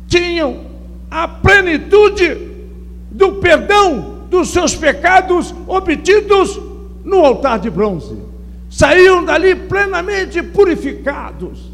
tinham 0.07 0.65
a 1.09 1.27
plenitude 1.27 2.37
do 3.11 3.33
perdão 3.33 4.25
dos 4.29 4.49
seus 4.49 4.75
pecados 4.75 5.53
obtidos 5.65 6.59
no 7.03 7.25
altar 7.25 7.59
de 7.59 7.69
bronze. 7.69 8.17
Saíam 8.69 9.23
dali 9.23 9.55
plenamente 9.55 10.43
purificados. 10.43 11.66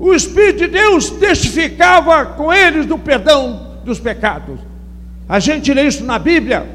O 0.00 0.14
Espírito 0.14 0.60
de 0.60 0.68
Deus 0.68 1.10
testificava 1.10 2.24
com 2.24 2.50
eles 2.50 2.86
do 2.86 2.98
perdão 2.98 3.76
dos 3.84 4.00
pecados. 4.00 4.58
A 5.28 5.38
gente 5.38 5.74
lê 5.74 5.86
isso 5.86 6.02
na 6.02 6.18
Bíblia 6.18 6.66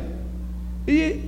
e 0.88 1.22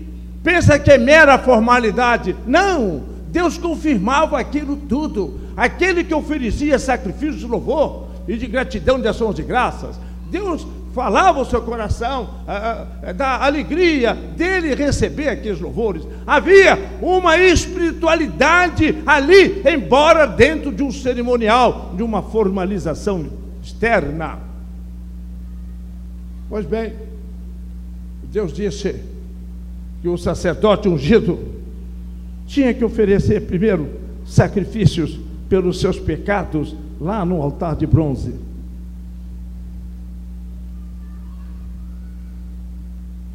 pensa 0.44 0.77
que 0.77 0.92
é 0.92 0.98
mera 1.00 1.39
formalidade. 1.39 2.36
Não, 2.46 3.01
Deus 3.30 3.58
confirmava 3.58 4.39
aquilo 4.39 4.75
tudo. 4.75 5.39
Aquele 5.58 6.04
que 6.04 6.13
oferecia 6.13 6.77
sacrifício 6.77 7.39
de 7.39 7.48
louvor 7.48 8.10
e 8.27 8.38
de 8.38 8.46
gratidão 8.46 9.01
de 9.01 9.08
ações 9.08 9.36
de 9.36 9.42
graças, 9.42 10.00
Deus 10.30 10.68
falava 10.98 11.42
o 11.42 11.46
seu 11.46 11.62
coração 11.62 12.27
da 13.16 13.46
alegria 13.46 14.16
dele 14.16 14.74
receber 14.74 15.30
aqueles 15.30 15.62
louvores. 15.62 16.01
Havia 16.25 16.75
uma 17.00 17.38
espiritualidade 17.38 18.98
ali, 19.06 19.62
embora 19.72 20.25
dentro 20.25 20.72
de 20.72 20.82
um 20.82 20.92
cerimonial, 20.92 21.94
de 21.96 22.01
uma 22.01 22.24
formalização 22.24 23.27
externa. 23.62 24.39
Pois 26.50 26.66
bem, 26.66 26.94
Deus 28.24 28.51
disse 28.51 28.96
que 30.01 30.08
o 30.08 30.18
sacerdote 30.18 30.89
ungido 30.89 31.38
tinha 32.48 32.74
que 32.74 32.84
oferecer 32.84 33.42
primeiro 33.42 33.88
sacrifícios 34.25 35.20
pelos 35.48 35.80
seus 35.80 36.00
pecados 36.00 36.75
lá 37.00 37.24
no 37.24 37.39
altar 37.39 37.75
de 37.75 37.86
bronze. 37.86 38.47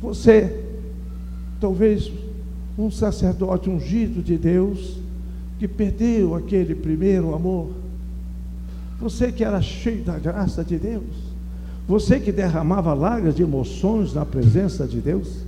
Você, 0.03 0.65
talvez 1.61 2.11
um 2.77 2.91
sacerdote 2.91 3.71
ungido 3.71 4.23
de 4.23 4.37
Deus, 4.37 4.99
que 5.59 5.69
perdeu 5.69 6.35
aquele 6.35 6.75
primeiro 6.75 7.35
amor. 7.35 7.71
Você 9.01 9.31
que 9.31 9.45
era 9.45 9.63
cheio 9.63 10.03
da 10.03 10.19
graça 10.19 10.65
de 10.65 10.77
Deus. 10.77 11.33
Você 11.87 12.19
que 12.19 12.33
derramava 12.33 12.95
lágrimas 12.95 13.37
de 13.37 13.43
emoções 13.43 14.13
na 14.15 14.25
presença 14.25 14.87
de 14.87 15.01
Deus, 15.01 15.45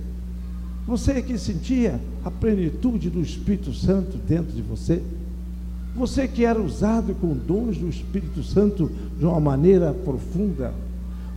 você 0.87 1.21
que 1.21 1.37
sentia 1.37 1.99
a 2.23 2.29
plenitude 2.29 3.09
do 3.09 3.21
Espírito 3.21 3.73
Santo 3.73 4.17
dentro 4.17 4.53
de 4.53 4.61
você, 4.61 5.01
você 5.95 6.27
que 6.27 6.43
era 6.45 6.61
usado 6.61 7.15
com 7.15 7.33
dons 7.33 7.77
do 7.77 7.87
Espírito 7.87 8.43
Santo 8.43 8.91
de 9.17 9.25
uma 9.25 9.39
maneira 9.39 9.93
profunda, 9.93 10.73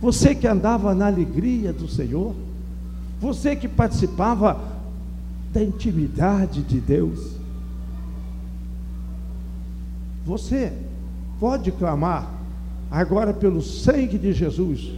você 0.01 0.35
que 0.35 0.45
andava 0.45 0.93
na 0.93 1.07
alegria 1.07 1.71
do 1.71 1.87
Senhor, 1.87 2.35
você 3.19 3.55
que 3.55 3.67
participava 3.67 4.59
da 5.51 5.61
intimidade 5.61 6.61
de 6.61 6.79
Deus, 6.79 7.31
você 10.25 10.71
pode 11.39 11.71
clamar 11.71 12.31
agora 12.89 13.33
pelo 13.33 13.61
sangue 13.61 14.17
de 14.17 14.31
Jesus. 14.31 14.91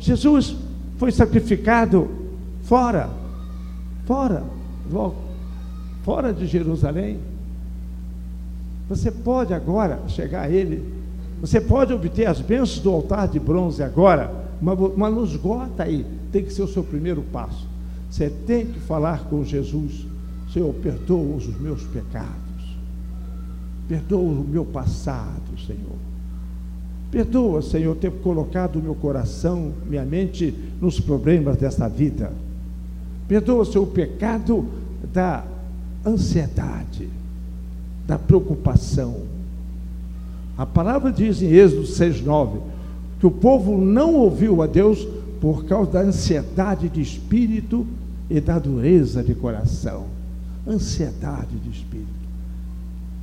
Jesus 0.00 0.56
foi 0.98 1.12
sacrificado 1.12 2.10
fora, 2.62 3.10
fora, 4.06 4.44
logo, 4.90 5.16
fora 6.02 6.32
de 6.32 6.46
Jerusalém. 6.46 7.20
Você 8.88 9.10
pode 9.10 9.54
agora 9.54 10.00
chegar 10.08 10.42
a 10.42 10.50
Ele, 10.50 10.92
você 11.40 11.60
pode 11.60 11.92
obter 11.92 12.26
as 12.26 12.40
bênçãos 12.40 12.80
do 12.80 12.90
altar 12.90 13.28
de 13.28 13.38
bronze 13.38 13.82
agora, 13.82 14.48
mas, 14.60 15.30
esgota 15.30 15.84
aí, 15.84 16.04
tem 16.30 16.44
que 16.44 16.52
ser 16.52 16.62
o 16.62 16.68
seu 16.68 16.82
primeiro 16.82 17.22
passo. 17.22 17.68
Você 18.10 18.28
tem 18.28 18.66
que 18.66 18.80
falar 18.80 19.24
com 19.24 19.44
Jesus, 19.44 20.06
Senhor, 20.52 20.72
perdoa 20.74 21.36
os 21.36 21.46
meus 21.60 21.82
pecados, 21.84 22.76
perdoa 23.88 24.20
o 24.20 24.44
meu 24.44 24.64
passado, 24.64 25.58
Senhor 25.66 26.10
Perdoa, 27.10 27.60
Senhor, 27.60 27.96
ter 27.96 28.10
colocado 28.10 28.76
o 28.76 28.82
meu 28.82 28.94
coração, 28.94 29.72
minha 29.88 30.04
mente 30.04 30.54
nos 30.80 31.00
problemas 31.00 31.56
desta 31.56 31.88
vida. 31.88 32.32
Perdoa, 33.26 33.64
Senhor, 33.64 33.82
o 33.82 33.86
pecado 33.88 34.64
da 35.12 35.44
ansiedade, 36.06 37.08
da 38.06 38.16
preocupação. 38.16 39.22
A 40.56 40.64
palavra 40.64 41.10
diz 41.10 41.42
em 41.42 41.48
Êxodo 41.48 41.82
6,9 41.82 42.60
que 43.18 43.26
o 43.26 43.30
povo 43.30 43.76
não 43.76 44.14
ouviu 44.14 44.62
a 44.62 44.66
Deus 44.66 45.06
por 45.40 45.64
causa 45.64 45.92
da 45.92 46.00
ansiedade 46.00 46.88
de 46.88 47.00
espírito 47.00 47.86
e 48.28 48.40
da 48.40 48.58
dureza 48.58 49.22
de 49.22 49.34
coração. 49.34 50.06
Ansiedade 50.66 51.56
de 51.56 51.70
espírito. 51.70 52.08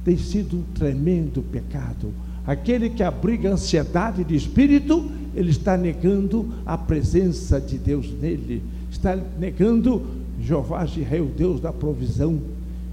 Tem 0.03 0.17
sido 0.17 0.57
um 0.57 0.63
tremendo 0.73 1.41
pecado 1.41 2.11
Aquele 2.47 2.89
que 2.89 3.03
abriga 3.03 3.51
ansiedade 3.51 4.23
de 4.23 4.33
espírito, 4.33 5.11
ele 5.35 5.49
está 5.49 5.75
negando 5.75 6.47
a 6.65 6.77
presença 6.77 7.59
de 7.59 7.77
Deus 7.77 8.09
nele, 8.21 8.63
está 8.89 9.19
negando 9.37 10.01
Jeová 10.41 10.85
Jireh, 10.85 11.19
o 11.19 11.25
Deus 11.25 11.59
da 11.59 11.73
provisão, 11.73 12.39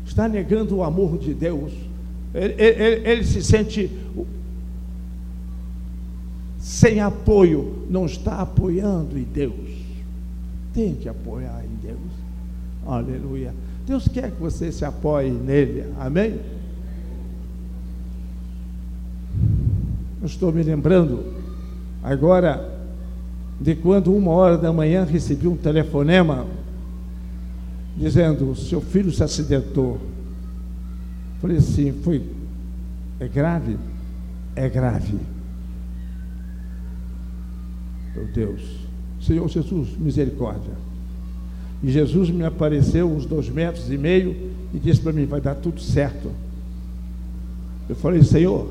está 0.05 0.29
negando 0.29 0.75
o 0.75 0.83
amor 0.83 1.19
de 1.19 1.33
Deus. 1.33 1.73
Ele, 2.35 2.55
ele, 2.61 3.09
ele 3.09 3.25
se 3.25 3.45
sente 3.45 3.89
sem 6.75 6.99
apoio, 6.99 7.87
não 7.89 8.05
está 8.05 8.41
apoiando 8.41 9.17
em 9.17 9.23
Deus. 9.23 9.71
Tem 10.75 10.93
que 10.93 11.09
apoiar 11.09 11.63
em 11.65 11.87
Deus. 11.87 12.01
Aleluia. 12.85 13.55
Deus 13.87 14.09
quer 14.09 14.33
que 14.33 14.41
você 14.41 14.73
se 14.73 14.85
apoie 14.85 15.31
nele. 15.31 15.85
Amém? 16.01 16.41
estou 20.25 20.51
me 20.51 20.63
lembrando 20.63 21.35
agora 22.03 22.89
de 23.61 23.77
quando 23.77 24.13
uma 24.13 24.31
hora 24.33 24.57
da 24.57 24.73
manhã 24.73 25.05
recebi 25.05 25.47
um 25.47 25.57
telefonema 25.57 26.47
dizendo 27.97 28.57
seu 28.57 28.81
filho 28.81 29.13
se 29.13 29.23
acidentou. 29.23 30.01
Falei 31.41 31.59
assim, 31.59 31.93
foi 32.03 32.21
é 33.21 33.29
grave? 33.29 33.77
É 34.57 34.69
grave. 34.69 35.34
Meu 38.15 38.27
Deus, 38.27 38.61
Senhor 39.21 39.49
Jesus, 39.49 39.97
misericórdia. 39.99 40.73
E 41.83 41.91
Jesus 41.91 42.31
me 42.31 42.45
apareceu 42.45 43.11
uns 43.11 43.27
dois 43.27 43.49
metros 43.49 43.91
e 43.91 43.99
meio 43.99 44.35
e 44.73 44.79
disse 44.79 45.01
para 45.01 45.13
mim, 45.13 45.27
vai 45.27 45.41
dar 45.41 45.55
tudo 45.55 45.81
certo. 45.81 46.31
Eu 47.89 47.97
falei, 47.97 48.23
Senhor, 48.23 48.69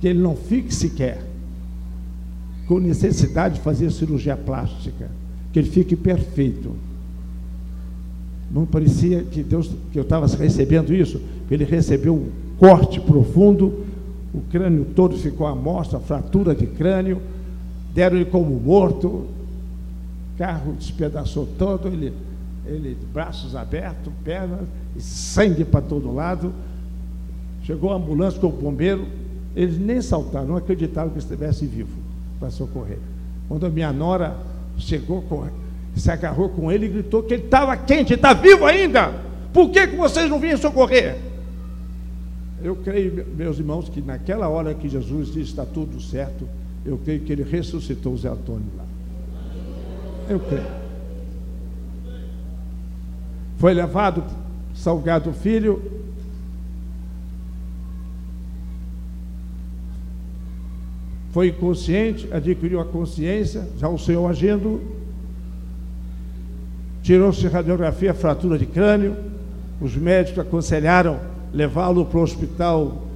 que 0.00 0.08
ele 0.08 0.18
não 0.18 0.36
fique 0.36 0.74
sequer 0.74 1.22
com 2.66 2.78
necessidade 2.78 3.56
de 3.56 3.60
fazer 3.60 3.90
cirurgia 3.90 4.36
plástica, 4.36 5.10
que 5.52 5.58
ele 5.58 5.70
fique 5.70 5.96
perfeito. 5.96 6.74
Não 8.50 8.66
parecia 8.66 9.22
que 9.22 9.42
Deus, 9.42 9.70
que 9.90 9.98
eu 9.98 10.02
estava 10.02 10.26
recebendo 10.26 10.94
isso, 10.94 11.20
ele 11.50 11.64
recebeu 11.64 12.14
um 12.14 12.28
corte 12.58 13.00
profundo, 13.00 13.84
o 14.32 14.40
crânio 14.50 14.86
todo 14.94 15.16
ficou 15.16 15.46
à 15.46 15.54
mostra, 15.54 15.98
fratura 15.98 16.54
de 16.54 16.66
crânio, 16.66 17.20
deram 17.94 18.16
ele 18.16 18.24
como 18.24 18.58
morto, 18.58 19.06
o 19.08 19.28
carro 20.38 20.72
despedaçou 20.72 21.46
todo, 21.58 21.88
ele, 21.88 22.12
ele 22.66 22.96
braços 23.12 23.54
abertos, 23.54 24.12
pernas, 24.24 24.60
sangue 24.98 25.64
para 25.64 25.80
todo 25.80 26.12
lado. 26.12 26.52
Chegou 27.64 27.92
a 27.92 27.96
ambulância 27.96 28.40
com 28.40 28.48
o 28.48 28.52
bombeiro, 28.52 29.06
eles 29.54 29.78
nem 29.78 30.00
saltaram, 30.00 30.46
não 30.48 30.56
acreditaram 30.56 31.10
que 31.10 31.18
estivesse 31.18 31.66
vivo 31.66 31.96
para 32.40 32.50
socorrer. 32.50 32.98
Quando 33.48 33.66
a 33.66 33.70
minha 33.70 33.92
nora 33.92 34.36
chegou, 34.78 35.22
se 35.94 36.10
agarrou 36.10 36.48
com 36.48 36.72
ele 36.72 36.86
e 36.86 36.88
gritou 36.88 37.22
que 37.22 37.34
ele 37.34 37.44
estava 37.44 37.76
quente, 37.76 38.14
está 38.14 38.32
vivo 38.32 38.64
ainda. 38.64 39.12
Por 39.52 39.70
que, 39.70 39.86
que 39.86 39.96
vocês 39.96 40.28
não 40.28 40.40
vinham 40.40 40.56
socorrer? 40.56 41.18
Eu 42.62 42.76
creio, 42.76 43.26
meus 43.36 43.58
irmãos, 43.58 43.88
que 43.88 44.00
naquela 44.00 44.48
hora 44.48 44.72
que 44.72 44.88
Jesus 44.88 45.28
disse 45.28 45.50
está 45.50 45.66
tudo 45.66 46.00
certo, 46.00 46.48
eu 46.84 46.98
creio 46.98 47.20
que 47.20 47.32
ele 47.32 47.42
ressuscitou 47.42 48.14
o 48.14 48.18
Zé 48.18 48.28
Antônio 48.28 48.66
lá. 48.76 48.84
Eu 50.28 50.40
creio. 50.40 50.82
Foi 53.58 53.72
levado 53.72 54.24
Salgado 54.74 55.32
Filho, 55.32 55.80
foi 61.30 61.48
inconsciente, 61.48 62.28
adquiriu 62.32 62.80
a 62.80 62.84
consciência, 62.84 63.68
já 63.78 63.88
o 63.88 63.98
Senhor 63.98 64.28
agindo, 64.28 64.80
tirou-se 67.02 67.46
radiografia, 67.46 68.12
fratura 68.12 68.58
de 68.58 68.66
crânio, 68.66 69.16
os 69.80 69.96
médicos 69.96 70.40
aconselharam 70.40 71.20
levá-lo 71.52 72.04
para 72.04 72.18
o 72.18 72.22
hospital 72.22 73.06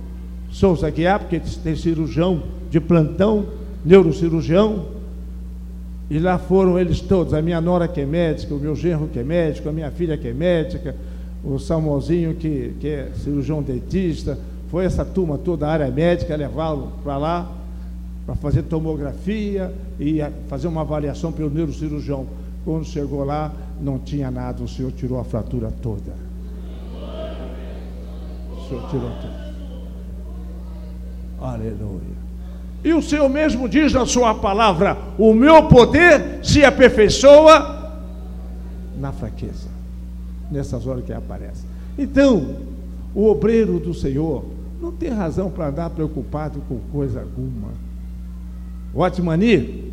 Souza 0.50 0.88
Guiar, 0.90 1.20
porque 1.20 1.40
tem 1.62 1.76
cirurgião 1.76 2.42
de 2.70 2.80
plantão, 2.80 3.46
neurocirurgião, 3.84 4.86
e 6.08 6.18
lá 6.18 6.38
foram 6.38 6.78
eles 6.78 7.00
todos, 7.00 7.34
a 7.34 7.42
minha 7.42 7.60
nora 7.60 7.88
que 7.88 8.00
é 8.00 8.06
médica, 8.06 8.54
o 8.54 8.58
meu 8.58 8.76
genro 8.76 9.08
que 9.08 9.18
é 9.18 9.24
médico, 9.24 9.68
a 9.68 9.72
minha 9.72 9.90
filha 9.90 10.16
que 10.16 10.28
é 10.28 10.32
médica, 10.32 10.94
o 11.44 11.58
Samuelzinho 11.58 12.34
que, 12.34 12.74
que 12.80 12.88
é 12.88 13.10
cirurgião 13.22 13.62
dentista, 13.62 14.38
foi 14.70 14.84
essa 14.84 15.04
turma 15.04 15.38
toda 15.38 15.66
da 15.66 15.72
área 15.72 15.90
médica 15.90 16.36
levá-lo 16.36 16.92
para 17.02 17.16
lá 17.16 17.52
para 18.26 18.34
fazer 18.34 18.64
tomografia 18.64 19.72
e 20.00 20.18
fazer 20.48 20.66
uma 20.66 20.80
avaliação 20.80 21.30
pelo 21.30 21.48
neurocirurgião. 21.48 22.26
Quando 22.64 22.84
chegou 22.84 23.22
lá, 23.22 23.52
não 23.80 24.00
tinha 24.00 24.30
nada, 24.32 24.64
o 24.64 24.68
senhor 24.68 24.90
tirou 24.90 25.20
a 25.20 25.24
fratura 25.24 25.72
toda. 25.80 26.12
O 28.50 28.68
senhor 28.68 28.90
tirou 28.90 29.10
tudo. 29.20 29.46
Aleluia. 31.40 32.25
E 32.84 32.92
o 32.92 33.02
Senhor 33.02 33.28
mesmo 33.28 33.68
diz 33.68 33.92
na 33.92 34.06
sua 34.06 34.34
palavra: 34.34 34.96
o 35.18 35.34
meu 35.34 35.64
poder 35.68 36.40
se 36.42 36.64
aperfeiçoa 36.64 37.92
na 38.98 39.12
fraqueza. 39.12 39.68
Nessas 40.50 40.86
horas 40.86 41.04
que 41.04 41.12
aparece. 41.12 41.64
Então, 41.98 42.56
o 43.14 43.26
obreiro 43.26 43.78
do 43.78 43.92
Senhor 43.92 44.44
não 44.80 44.92
tem 44.92 45.08
razão 45.08 45.50
para 45.50 45.68
andar 45.68 45.90
preocupado 45.90 46.60
com 46.68 46.78
coisa 46.92 47.20
alguma. 47.20 47.70
Otmani, 48.94 49.92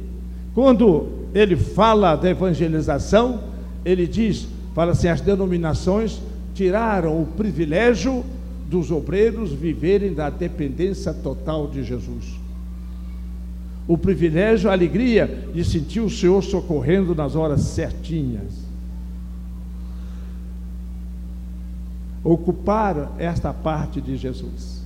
quando 0.53 1.07
ele 1.33 1.55
fala 1.55 2.15
da 2.15 2.29
evangelização, 2.29 3.39
ele 3.83 4.05
diz, 4.05 4.47
fala 4.75 4.91
assim, 4.91 5.07
as 5.07 5.21
denominações 5.21 6.21
tiraram 6.53 7.21
o 7.21 7.25
privilégio 7.25 8.23
dos 8.69 8.91
obreiros 8.91 9.51
viverem 9.51 10.13
da 10.13 10.29
dependência 10.29 11.13
total 11.13 11.67
de 11.67 11.83
Jesus. 11.83 12.42
O 13.87 13.97
privilégio, 13.97 14.69
a 14.69 14.73
alegria 14.73 15.49
de 15.53 15.63
sentir 15.63 15.99
o 15.99 16.09
Senhor 16.09 16.41
socorrendo 16.41 17.13
nas 17.13 17.35
horas 17.35 17.61
certinhas. 17.61 18.63
Ocupar 22.23 23.11
esta 23.17 23.53
parte 23.53 23.99
de 23.99 24.15
Jesus. 24.15 24.81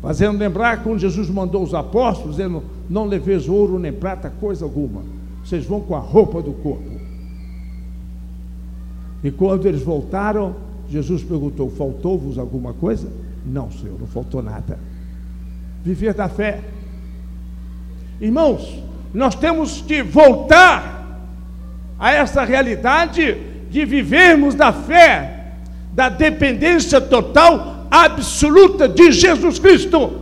Fazendo 0.00 0.36
lembrar 0.36 0.82
quando 0.82 0.98
Jesus 0.98 1.30
mandou 1.30 1.62
os 1.62 1.74
apóstolos, 1.74 2.36
dizendo: 2.36 2.64
Não 2.90 3.06
leveis 3.06 3.48
ouro 3.48 3.78
nem 3.78 3.92
prata, 3.92 4.28
coisa 4.28 4.64
alguma. 4.64 5.02
Vocês 5.44 5.64
vão 5.64 5.80
com 5.80 5.94
a 5.94 6.00
roupa 6.00 6.42
do 6.42 6.52
corpo. 6.52 6.90
E 9.22 9.30
quando 9.30 9.66
eles 9.66 9.82
voltaram, 9.82 10.56
Jesus 10.90 11.22
perguntou: 11.22 11.70
Faltou-vos 11.70 12.36
alguma 12.36 12.72
coisa? 12.72 13.08
Não, 13.46 13.70
Senhor, 13.70 13.96
não 13.98 14.08
faltou 14.08 14.42
nada. 14.42 14.76
Viver 15.84 16.14
da 16.14 16.28
fé. 16.28 16.60
Irmãos, 18.20 18.82
nós 19.12 19.34
temos 19.34 19.82
que 19.82 20.02
voltar 20.02 21.18
a 21.98 22.12
essa 22.12 22.44
realidade 22.44 23.36
de 23.70 23.84
vivermos 23.84 24.54
da 24.54 24.72
fé, 24.72 25.52
da 25.92 26.08
dependência 26.08 27.00
total 27.00 27.86
absoluta 27.90 28.88
de 28.88 29.12
Jesus 29.12 29.58
Cristo. 29.58 30.20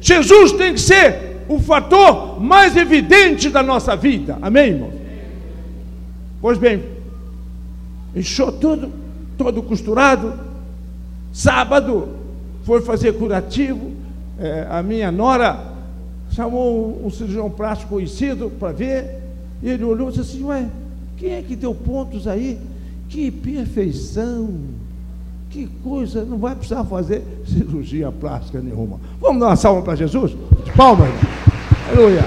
Jesus 0.00 0.52
tem 0.52 0.74
que 0.74 0.80
ser 0.80 1.44
o 1.48 1.58
fator 1.58 2.40
mais 2.40 2.76
evidente 2.76 3.48
da 3.50 3.62
nossa 3.62 3.94
vida. 3.94 4.38
Amém, 4.40 4.68
irmão? 4.68 4.92
Pois 6.40 6.58
bem, 6.58 6.82
encheu 8.14 8.52
tudo, 8.52 8.92
todo 9.36 9.62
costurado. 9.62 10.34
Sábado 11.32 12.10
foi 12.64 12.82
fazer 12.82 13.14
curativo. 13.14 13.92
É, 14.38 14.66
a 14.68 14.82
minha 14.82 15.12
nora 15.12 15.72
chamou 16.30 17.00
um, 17.04 17.10
cirurgião 17.10 17.48
plástico 17.50 17.94
conhecido 17.94 18.50
para 18.58 18.72
ver. 18.72 19.22
E 19.62 19.68
ele 19.68 19.84
olhou 19.84 20.08
e 20.08 20.12
disse 20.12 20.36
assim: 20.36 20.44
Ué, 20.44 20.66
quem 21.16 21.32
é 21.32 21.42
que 21.42 21.54
deu 21.54 21.74
pontos 21.74 22.26
aí? 22.26 22.58
Que 23.08 23.30
perfeição! 23.30 24.50
Que 25.50 25.68
coisa, 25.84 26.24
não 26.24 26.36
vai 26.36 26.56
precisar 26.56 26.82
fazer 26.84 27.22
cirurgia 27.46 28.10
plástica 28.10 28.60
nenhuma. 28.60 28.98
Vamos 29.20 29.38
dar 29.38 29.46
uma 29.46 29.56
salva 29.56 29.82
para 29.82 29.94
Jesus? 29.94 30.36
Palmas. 30.76 31.08
Aleluia. 31.88 32.24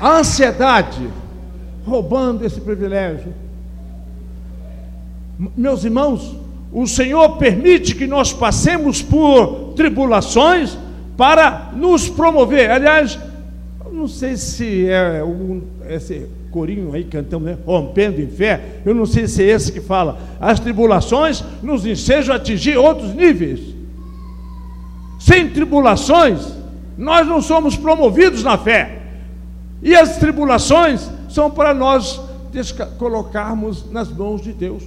A 0.00 0.18
ansiedade 0.18 1.10
roubando 1.84 2.44
esse 2.44 2.60
privilégio. 2.60 3.34
Meus 5.56 5.84
irmãos, 5.84 6.36
o 6.70 6.86
Senhor 6.86 7.36
permite 7.38 7.94
que 7.94 8.06
nós 8.06 8.32
passemos 8.32 9.00
por 9.00 9.72
tribulações 9.74 10.76
para 11.16 11.70
nos 11.74 12.08
promover. 12.08 12.70
Aliás, 12.70 13.18
não 13.90 14.06
sei 14.06 14.36
se 14.36 14.88
é 14.88 15.24
um, 15.24 15.62
esse 15.88 16.26
corinho 16.50 16.92
aí 16.92 17.04
cantamos, 17.04 17.48
né? 17.48 17.58
rompendo 17.64 18.20
em 18.20 18.26
fé, 18.26 18.80
eu 18.84 18.94
não 18.94 19.06
sei 19.06 19.26
se 19.26 19.42
é 19.42 19.46
esse 19.46 19.72
que 19.72 19.80
fala, 19.80 20.18
as 20.40 20.60
tribulações 20.60 21.42
nos 21.62 21.86
ensejam 21.86 22.34
a 22.34 22.36
atingir 22.36 22.76
outros 22.76 23.14
níveis. 23.14 23.60
Sem 25.18 25.48
tribulações, 25.50 26.52
nós 26.98 27.26
não 27.26 27.40
somos 27.40 27.76
promovidos 27.76 28.42
na 28.42 28.58
fé. 28.58 29.02
E 29.82 29.94
as 29.94 30.18
tribulações 30.18 31.10
são 31.28 31.50
para 31.50 31.72
nós 31.72 32.20
colocarmos 32.98 33.90
nas 33.90 34.10
mãos 34.10 34.42
de 34.42 34.52
Deus, 34.52 34.82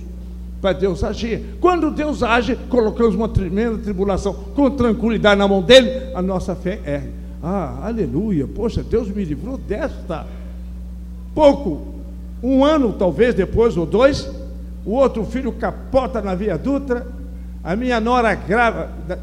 para 0.63 0.71
Deus 0.71 1.03
agir. 1.03 1.57
Quando 1.59 1.91
Deus 1.91 2.23
age, 2.23 2.57
colocamos 2.69 3.15
uma 3.15 3.27
tremenda 3.27 3.77
tribulação 3.79 4.33
com 4.55 4.71
tranquilidade 4.71 5.37
na 5.37 5.45
mão 5.45 5.61
dele, 5.61 5.91
a 6.15 6.21
nossa 6.21 6.55
fé 6.55 6.79
ergue. 6.85 7.09
Ah, 7.43 7.85
aleluia, 7.87 8.47
poxa, 8.47 8.81
Deus 8.81 9.09
me 9.09 9.25
livrou 9.25 9.57
desta. 9.57 10.25
Pouco, 11.35 11.85
um 12.41 12.63
ano 12.63 12.93
talvez 12.93 13.35
depois, 13.35 13.75
ou 13.75 13.85
dois, 13.85 14.31
o 14.85 14.91
outro 14.91 15.25
filho 15.25 15.51
capota 15.51 16.21
na 16.21 16.33
Via 16.33 16.57
Dutra, 16.57 17.05
a 17.61 17.75
minha 17.75 17.99
nora 17.99 18.33
grávida, 18.33 19.19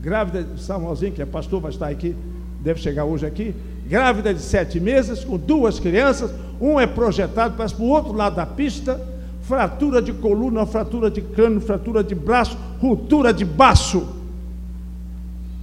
grávida 0.00 0.42
de 0.42 0.60
Samuelzinho, 0.60 1.12
que 1.12 1.22
é 1.22 1.26
pastor, 1.26 1.60
vai 1.60 1.70
estar 1.70 1.86
aqui, 1.86 2.16
deve 2.60 2.80
chegar 2.80 3.04
hoje 3.04 3.24
aqui, 3.24 3.54
grávida 3.86 4.34
de 4.34 4.40
sete 4.40 4.80
meses, 4.80 5.22
com 5.22 5.36
duas 5.36 5.78
crianças, 5.78 6.32
um 6.60 6.80
é 6.80 6.88
projetado, 6.88 7.54
para 7.54 7.68
o 7.78 7.88
outro 7.88 8.12
lado 8.12 8.34
da 8.34 8.46
pista, 8.46 9.00
fratura 9.42 10.00
de 10.00 10.12
coluna, 10.12 10.64
fratura 10.66 11.10
de 11.10 11.20
crânio, 11.20 11.60
fratura 11.60 12.02
de 12.02 12.14
braço, 12.14 12.56
ruptura 12.80 13.32
de 13.32 13.44
baço 13.44 14.22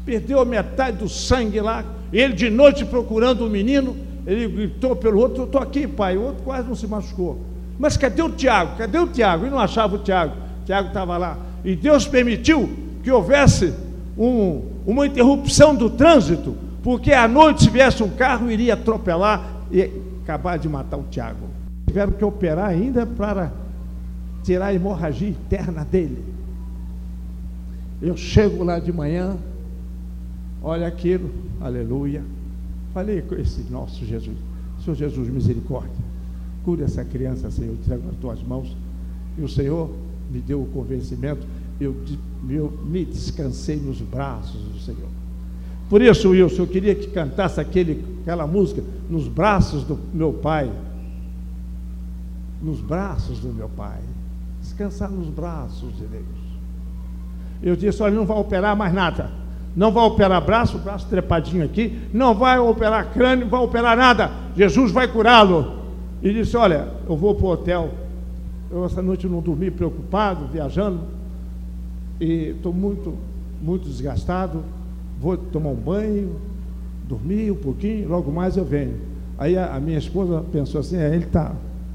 perdeu 0.10 0.40
a 0.40 0.46
metade 0.46 0.98
do 0.98 1.08
sangue 1.08 1.62
lá. 1.62 1.86
Ele 2.12 2.34
de 2.34 2.50
noite 2.50 2.84
procurando 2.84 3.46
o 3.46 3.50
menino, 3.50 3.96
ele 4.26 4.48
gritou 4.48 4.96
pelo 4.96 5.20
outro: 5.20 5.44
Eu 5.44 5.46
estou 5.46 5.62
aqui, 5.62 5.88
pai. 5.88 6.18
O 6.18 6.24
outro 6.24 6.44
quase 6.44 6.68
não 6.68 6.76
se 6.76 6.88
machucou. 6.88 7.40
Mas 7.78 7.96
cadê 7.96 8.24
o 8.24 8.30
Tiago? 8.32 8.76
Cadê 8.76 8.98
o 8.98 9.06
Tiago? 9.06 9.46
E 9.46 9.52
não 9.52 9.60
achava 9.60 9.96
o 9.96 10.00
Tiago. 10.00 10.34
O 10.64 10.66
Tiago 10.66 10.88
estava 10.88 11.16
lá. 11.16 11.38
E 11.64 11.76
Deus 11.76 12.08
permitiu 12.08 12.68
que 13.04 13.12
houvesse 13.12 13.72
um, 14.18 14.64
uma 14.84 15.06
interrupção 15.06 15.76
do 15.76 15.92
trânsito, 15.92 16.58
porque 16.82 17.14
à 17.14 17.28
noite, 17.28 17.64
se 17.66 17.70
viesse 17.70 18.02
um 18.02 18.10
carro, 18.10 18.50
iria 18.50 18.74
atropelar 18.74 19.46
e 19.72 19.92
acabar 20.24 20.58
de 20.58 20.68
matar 20.68 20.98
o 20.98 21.04
Tiago. 21.04 21.48
Tiveram 21.86 22.14
que 22.14 22.26
operar 22.26 22.70
ainda 22.70 23.06
para 23.06 23.52
tirar 24.54 24.68
a 24.68 24.74
hemorragia 24.74 25.30
interna 25.30 25.84
dele. 25.86 26.24
Eu 28.02 28.16
chego 28.16 28.64
lá 28.64 28.80
de 28.80 28.92
manhã, 28.92 29.38
Olha 30.62 30.88
aquilo, 30.88 31.30
aleluia. 31.62 32.22
Falei 32.94 33.22
com 33.22 33.36
esse 33.36 33.62
nosso 33.72 34.06
Jesus. 34.06 34.36
Senhor 34.84 34.96
Jesus, 34.96 35.30
misericórdia. 35.30 36.10
Cura 36.66 36.84
essa 36.84 37.04
criança, 37.04 37.50
Senhor, 37.50 37.74
entrego 37.74 38.06
nas 38.06 38.16
tuas 38.18 38.42
mãos. 38.44 38.76
E 39.38 39.42
o 39.42 39.48
Senhor 39.48 39.90
me 40.30 40.40
deu 40.40 40.62
o 40.62 40.66
convencimento, 40.68 41.48
eu, 41.80 41.96
eu 42.50 42.72
me 42.86 43.06
descansei 43.06 43.78
nos 43.78 44.02
braços 44.02 44.62
do 44.62 44.80
Senhor. 44.80 45.10
Por 45.90 46.02
isso, 46.02 46.30
Wilson, 46.30 46.64
eu 46.64 46.68
queria 46.68 46.94
que 46.94 47.08
cantasse 47.08 47.60
aquele, 47.60 48.04
aquela 48.22 48.46
música, 48.46 48.84
nos 49.10 49.28
braços 49.28 49.84
do 49.84 49.98
meu 50.14 50.34
Pai, 50.34 50.72
nos 52.62 52.82
braços 52.82 53.40
do 53.40 53.48
meu 53.48 53.70
Pai. 53.70 54.00
Descansar 54.80 55.12
nos 55.12 55.28
braços 55.28 55.94
de 55.98 56.06
Deus. 56.06 56.24
Eu 57.62 57.76
disse: 57.76 58.02
olha, 58.02 58.16
não 58.16 58.26
vai 58.26 58.38
operar 58.38 58.78
mais 58.78 58.94
nada. 58.94 59.30
Não 59.76 59.92
vai 59.92 60.06
operar 60.06 60.42
braço, 60.42 60.78
braço 60.78 61.06
trepadinho 61.10 61.66
aqui. 61.66 62.00
Não 62.14 62.34
vai 62.34 62.58
operar 62.60 63.12
crânio, 63.12 63.44
não 63.44 63.52
vai 63.52 63.60
operar 63.60 63.98
nada. 63.98 64.32
Jesus 64.56 64.94
vai 64.94 65.06
curá-lo. 65.10 65.80
E 66.22 66.32
disse: 66.32 66.56
Olha, 66.56 66.88
eu 67.10 67.18
vou 67.18 67.36
para 67.36 67.46
o 67.46 67.50
hotel. 67.50 67.90
Eu 68.72 68.86
essa 68.86 69.02
noite 69.02 69.28
não 69.28 69.42
dormi 69.42 69.70
preocupado, 69.70 70.48
viajando. 70.48 71.02
E 72.18 72.54
estou 72.56 72.72
muito, 72.72 73.16
muito 73.62 73.86
desgastado. 73.86 74.64
Vou 75.20 75.36
tomar 75.36 75.72
um 75.72 75.76
banho, 75.76 76.38
dormir 77.06 77.52
um 77.52 77.56
pouquinho, 77.56 78.08
logo 78.08 78.32
mais 78.32 78.56
eu 78.56 78.64
venho. 78.64 78.96
Aí 79.38 79.58
a, 79.58 79.76
a 79.76 79.80
minha 79.82 79.98
esposa 79.98 80.42
pensou 80.54 80.80
assim: 80.80 80.96
é, 80.96 81.14
ele 81.14 81.26
está 81.26 81.52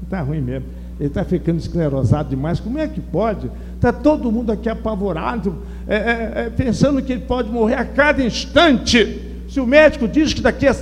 tá 0.07 0.21
ruim 0.21 0.39
mesmo. 0.39 0.84
Ele 0.99 1.07
está 1.09 1.23
ficando 1.25 1.59
esclerosado 1.59 2.29
demais. 2.29 2.59
Como 2.59 2.79
é 2.79 2.87
que 2.87 3.01
pode? 3.01 3.51
Está 3.75 3.91
todo 3.91 4.31
mundo 4.31 4.51
aqui 4.51 4.69
apavorado, 4.69 5.57
é, 5.87 5.95
é, 5.95 6.33
é, 6.45 6.49
pensando 6.49 7.01
que 7.01 7.11
ele 7.11 7.21
pode 7.21 7.49
morrer 7.49 7.75
a 7.75 7.85
cada 7.85 8.23
instante. 8.23 9.21
Se 9.49 9.59
o 9.59 9.67
médico 9.67 10.07
diz 10.07 10.33
que 10.33 10.41
daqui 10.41 10.67
a, 10.67 10.75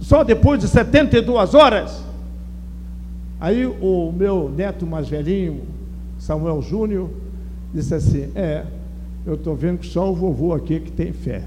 só 0.00 0.22
depois 0.22 0.60
de 0.60 0.68
72 0.68 1.54
horas. 1.54 2.04
Aí 3.40 3.64
o 3.66 4.12
meu 4.12 4.52
neto 4.54 4.86
mais 4.86 5.08
velhinho, 5.08 5.62
Samuel 6.18 6.60
Júnior, 6.60 7.08
disse 7.72 7.94
assim: 7.94 8.30
É, 8.34 8.64
eu 9.24 9.34
estou 9.34 9.54
vendo 9.54 9.78
que 9.78 9.86
só 9.86 10.10
o 10.10 10.14
vovô 10.14 10.52
aqui 10.52 10.80
que 10.80 10.90
tem 10.90 11.12
fé. 11.12 11.42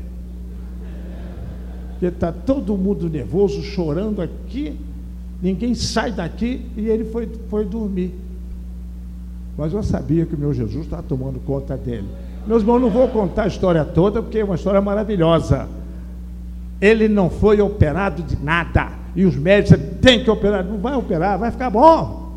Porque 1.92 2.06
está 2.08 2.32
todo 2.32 2.78
mundo 2.78 3.10
nervoso, 3.10 3.62
chorando 3.62 4.22
aqui, 4.22 4.76
ninguém 5.42 5.74
sai 5.74 6.12
daqui 6.12 6.66
e 6.78 6.88
ele 6.88 7.06
foi, 7.06 7.30
foi 7.50 7.66
dormir. 7.66 8.14
Mas 9.58 9.74
eu 9.74 9.84
sabia 9.84 10.26
que 10.26 10.36
o 10.36 10.38
meu 10.38 10.54
Jesus 10.54 10.86
estava 10.86 11.04
tomando 11.04 11.40
conta 11.40 11.76
dele. 11.78 12.08
Meus 12.48 12.62
irmãos, 12.62 12.80
não 12.80 12.90
vou 12.90 13.08
contar 13.08 13.44
a 13.44 13.48
história 13.48 13.86
toda, 13.86 14.22
porque 14.22 14.40
é 14.40 14.44
uma 14.44 14.56
história 14.56 14.82
maravilhosa. 14.82 15.68
Ele 16.80 17.08
não 17.08 17.30
foi 17.30 17.62
operado 17.62 18.24
de 18.24 18.42
nada. 18.44 18.90
E 19.16 19.26
os 19.26 19.36
médicos 19.36 19.80
têm 20.02 20.24
que 20.24 20.30
operar. 20.30 20.64
Não 20.64 20.80
vai 20.80 20.96
operar, 20.96 21.38
vai 21.38 21.52
ficar 21.52 21.70
bom. 21.70 22.34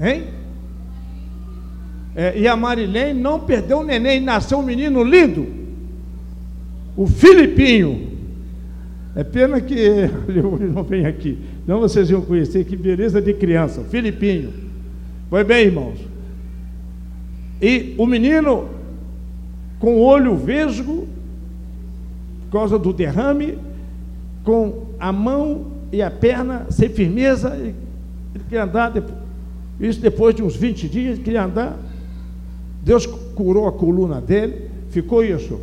Hein? 0.00 0.24
É, 2.14 2.38
e 2.38 2.46
a 2.46 2.56
Marilene 2.56 3.20
não 3.20 3.40
perdeu 3.40 3.78
o 3.78 3.84
neném, 3.84 4.20
nasceu 4.20 4.58
um 4.58 4.62
menino 4.62 5.02
lindo. 5.02 5.46
O 6.96 7.06
Filipinho. 7.06 8.07
É 9.18 9.24
pena 9.24 9.60
que 9.60 9.74
ele 9.74 10.70
não 10.72 10.84
vem 10.84 11.04
aqui. 11.04 11.36
Não 11.66 11.80
vocês 11.80 12.08
iam 12.08 12.20
conhecer, 12.20 12.64
que 12.64 12.76
beleza 12.76 13.20
de 13.20 13.34
criança. 13.34 13.80
O 13.80 13.84
Filipinho. 13.84 14.52
Foi 15.28 15.42
bem, 15.42 15.66
irmãos. 15.66 15.98
E 17.60 17.96
o 17.98 18.06
menino 18.06 18.68
com 19.80 19.96
o 19.96 20.02
olho 20.02 20.36
vesgo, 20.36 21.08
por 22.44 22.60
causa 22.60 22.78
do 22.78 22.92
derrame, 22.92 23.58
com 24.44 24.86
a 25.00 25.10
mão 25.10 25.66
e 25.90 26.00
a 26.00 26.12
perna 26.12 26.66
sem 26.70 26.88
firmeza, 26.88 27.56
ele 27.56 27.74
queria 28.44 28.62
andar, 28.62 28.92
isso 29.80 30.00
depois 30.00 30.32
de 30.32 30.44
uns 30.44 30.54
20 30.54 30.88
dias, 30.88 31.14
ele 31.14 31.24
queria 31.24 31.44
andar. 31.44 31.76
Deus 32.84 33.04
curou 33.04 33.66
a 33.66 33.72
coluna 33.72 34.20
dele, 34.20 34.70
ficou 34.90 35.24
isso, 35.24 35.60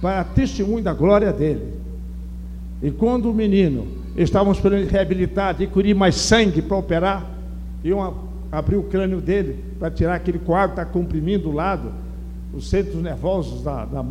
para 0.00 0.24
testemunho 0.24 0.82
da 0.82 0.94
glória 0.94 1.30
dele. 1.30 1.79
E 2.82 2.90
quando 2.90 3.30
o 3.30 3.34
menino, 3.34 3.86
estávamos 4.16 4.58
esperando 4.58 4.88
reabilitar, 4.88 5.50
adquirir 5.50 5.94
mais 5.94 6.14
sangue 6.16 6.62
para 6.62 6.76
operar, 6.76 7.30
iam 7.84 8.30
abrir 8.50 8.76
o 8.76 8.82
crânio 8.84 9.20
dele 9.20 9.62
para 9.78 9.90
tirar 9.90 10.14
aquele 10.14 10.38
coágulo 10.38 10.74
que 10.74 10.80
está 10.80 10.92
comprimindo 10.92 11.50
o 11.50 11.52
lado, 11.52 11.92
os 12.54 12.68
centros 12.68 13.02
nervosos 13.02 13.62
da, 13.62 13.84
da, 13.84 14.04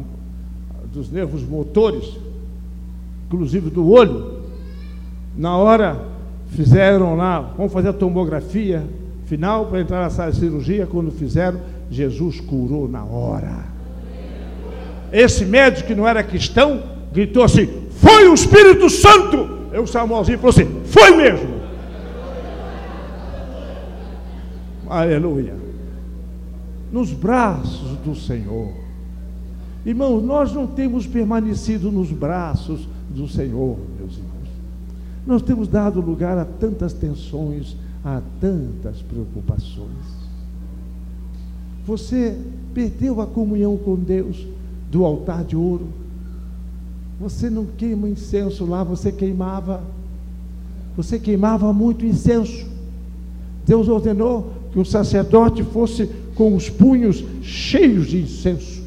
dos 0.93 1.11
nervos 1.11 1.43
motores, 1.43 2.17
inclusive 3.27 3.69
do 3.69 3.89
olho. 3.89 4.39
Na 5.37 5.57
hora 5.57 6.05
fizeram 6.49 7.15
lá, 7.15 7.53
vamos 7.57 7.73
fazer 7.73 7.89
a 7.89 7.93
tomografia 7.93 8.83
final 9.25 9.67
para 9.67 9.81
entrar 9.81 10.01
na 10.01 10.09
sala 10.09 10.31
de 10.31 10.37
cirurgia. 10.37 10.87
Quando 10.87 11.11
fizeram, 11.11 11.59
Jesus 11.89 12.39
curou 12.39 12.87
na 12.87 13.03
hora. 13.03 13.65
Esse 15.11 15.45
médico 15.45 15.87
que 15.87 15.95
não 15.95 16.07
era 16.07 16.23
cristão 16.23 16.81
gritou 17.11 17.43
assim: 17.43 17.67
Foi 18.01 18.27
o 18.27 18.33
Espírito 18.33 18.89
Santo! 18.89 19.59
Eu, 19.71 19.85
Samuelzinho, 19.85 20.39
falou 20.39 20.51
assim: 20.51 20.81
Foi 20.85 21.15
mesmo. 21.15 21.59
Aleluia. 24.89 25.55
Nos 26.91 27.11
braços 27.11 27.97
do 28.03 28.15
Senhor. 28.15 28.73
Irmãos, 29.85 30.23
nós 30.23 30.51
não 30.51 30.65
temos 30.65 31.05
permanecido 31.05 31.91
nos 31.91 32.11
braços 32.11 32.87
do 33.09 33.27
Senhor, 33.27 33.77
meus 33.97 34.17
irmãos. 34.17 34.49
Nós 35.25 35.41
temos 35.41 35.67
dado 35.67 36.01
lugar 36.01 36.37
a 36.37 36.45
tantas 36.45 36.91
tensões, 36.93 37.75
a 38.03 38.21
tantas 38.41 39.01
preocupações. 39.01 40.19
Você 41.85 42.37
perdeu 42.73 43.21
a 43.21 43.27
comunhão 43.27 43.77
com 43.77 43.95
Deus 43.95 44.45
do 44.91 45.05
altar 45.05 45.43
de 45.43 45.55
ouro. 45.55 45.87
Você 47.19 47.49
não 47.49 47.65
queima 47.65 48.07
incenso 48.07 48.65
lá, 48.65 48.83
você 48.83 49.11
queimava. 49.11 49.83
Você 50.95 51.19
queimava 51.19 51.73
muito 51.73 52.05
incenso. 52.05 52.65
Deus 53.65 53.87
ordenou 53.87 54.53
que 54.71 54.79
o 54.79 54.85
sacerdote 54.85 55.63
fosse 55.63 56.09
com 56.33 56.55
os 56.55 56.69
punhos 56.69 57.23
cheios 57.41 58.07
de 58.07 58.21
incenso 58.21 58.83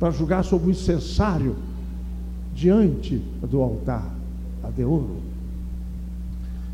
para 0.00 0.10
julgar 0.10 0.44
sobre 0.44 0.68
o 0.68 0.70
incensário 0.72 1.54
diante 2.54 3.22
do 3.42 3.62
altar 3.62 4.04
de 4.76 4.84
ouro. 4.84 5.16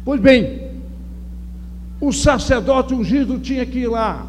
Pois 0.05 0.21
bem, 0.21 0.71
o 2.01 2.13
sacerdote 2.13 2.95
ungido 2.95 3.39
tinha 3.39 3.67
que 3.67 3.81
ir 3.81 3.89
lá. 3.89 4.27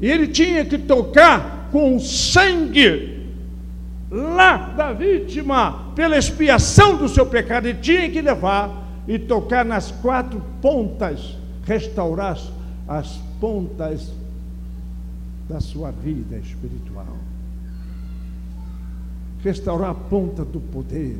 E 0.00 0.06
ele 0.06 0.28
tinha 0.28 0.64
que 0.64 0.78
tocar 0.78 1.68
com 1.70 1.96
o 1.96 2.00
sangue 2.00 3.11
lá 4.12 4.74
da 4.76 4.92
vítima, 4.92 5.92
pela 5.94 6.18
expiação 6.18 6.98
do 6.98 7.08
seu 7.08 7.24
pecado, 7.24 7.66
e 7.66 7.74
tinha 7.74 8.10
que 8.10 8.20
levar 8.20 8.70
e 9.08 9.18
tocar 9.18 9.64
nas 9.64 9.90
quatro 9.90 10.40
pontas 10.60 11.36
restaurar 11.64 12.38
as 12.86 13.18
pontas 13.40 14.12
da 15.48 15.60
sua 15.60 15.90
vida 15.90 16.36
espiritual. 16.36 17.16
Restaurar 19.42 19.90
a 19.90 19.94
ponta 19.94 20.44
do 20.44 20.60
poder, 20.60 21.18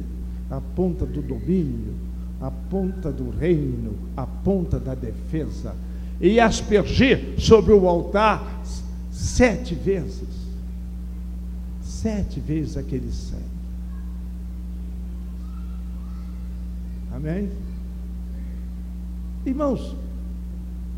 a 0.51 0.61
ponta 0.61 1.07
do 1.07 1.23
domínio, 1.23 1.95
a 2.41 2.51
ponta 2.51 3.11
do 3.11 3.31
reino, 3.31 3.95
a 4.17 4.27
ponta 4.27 4.79
da 4.79 4.95
defesa. 4.95 5.75
E 6.21 6.39
aspergir 6.39 7.35
sobre 7.39 7.73
o 7.73 7.89
altar 7.89 8.63
sete 9.11 9.75
vezes. 9.75 10.42
Sete 12.03 12.41
vezes 12.41 12.77
aquele 12.77 13.13
sangue. 13.13 13.45
Amém? 17.15 17.49
Irmãos, 19.47 19.95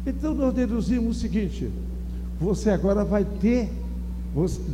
então 0.06 0.32
nós 0.32 0.54
deduzimos 0.54 1.18
o 1.18 1.20
seguinte: 1.20 1.70
você 2.40 2.70
agora 2.70 3.04
vai 3.04 3.22
ter, 3.22 3.70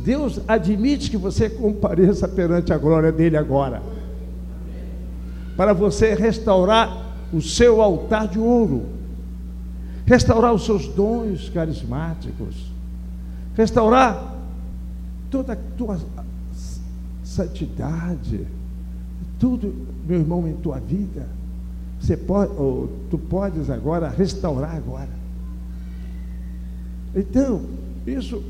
Deus 0.05 0.39
admite 0.47 1.11
que 1.11 1.17
você 1.17 1.49
compareça 1.49 2.29
perante 2.29 2.71
a 2.71 2.77
glória 2.77 3.11
dele 3.11 3.35
agora, 3.35 3.83
para 5.57 5.73
você 5.73 6.15
restaurar 6.15 7.13
o 7.33 7.41
seu 7.41 7.81
altar 7.81 8.29
de 8.29 8.39
ouro, 8.39 8.85
restaurar 10.05 10.53
os 10.53 10.63
seus 10.63 10.87
dons 10.87 11.49
carismáticos, 11.49 12.71
restaurar 13.53 14.31
toda 15.31 15.53
a 15.53 15.57
tua 15.77 15.97
santidade, 17.31 18.45
tudo, 19.39 19.73
meu 20.07 20.19
irmão, 20.19 20.47
em 20.47 20.53
tua 20.53 20.79
vida. 20.79 21.27
Você 21.99 22.17
pode, 22.17 22.51
ou 22.53 22.89
tu 23.09 23.17
podes 23.17 23.69
agora 23.69 24.09
restaurar 24.09 24.75
agora. 24.75 25.09
Então, 27.15 27.61
isso 28.05 28.43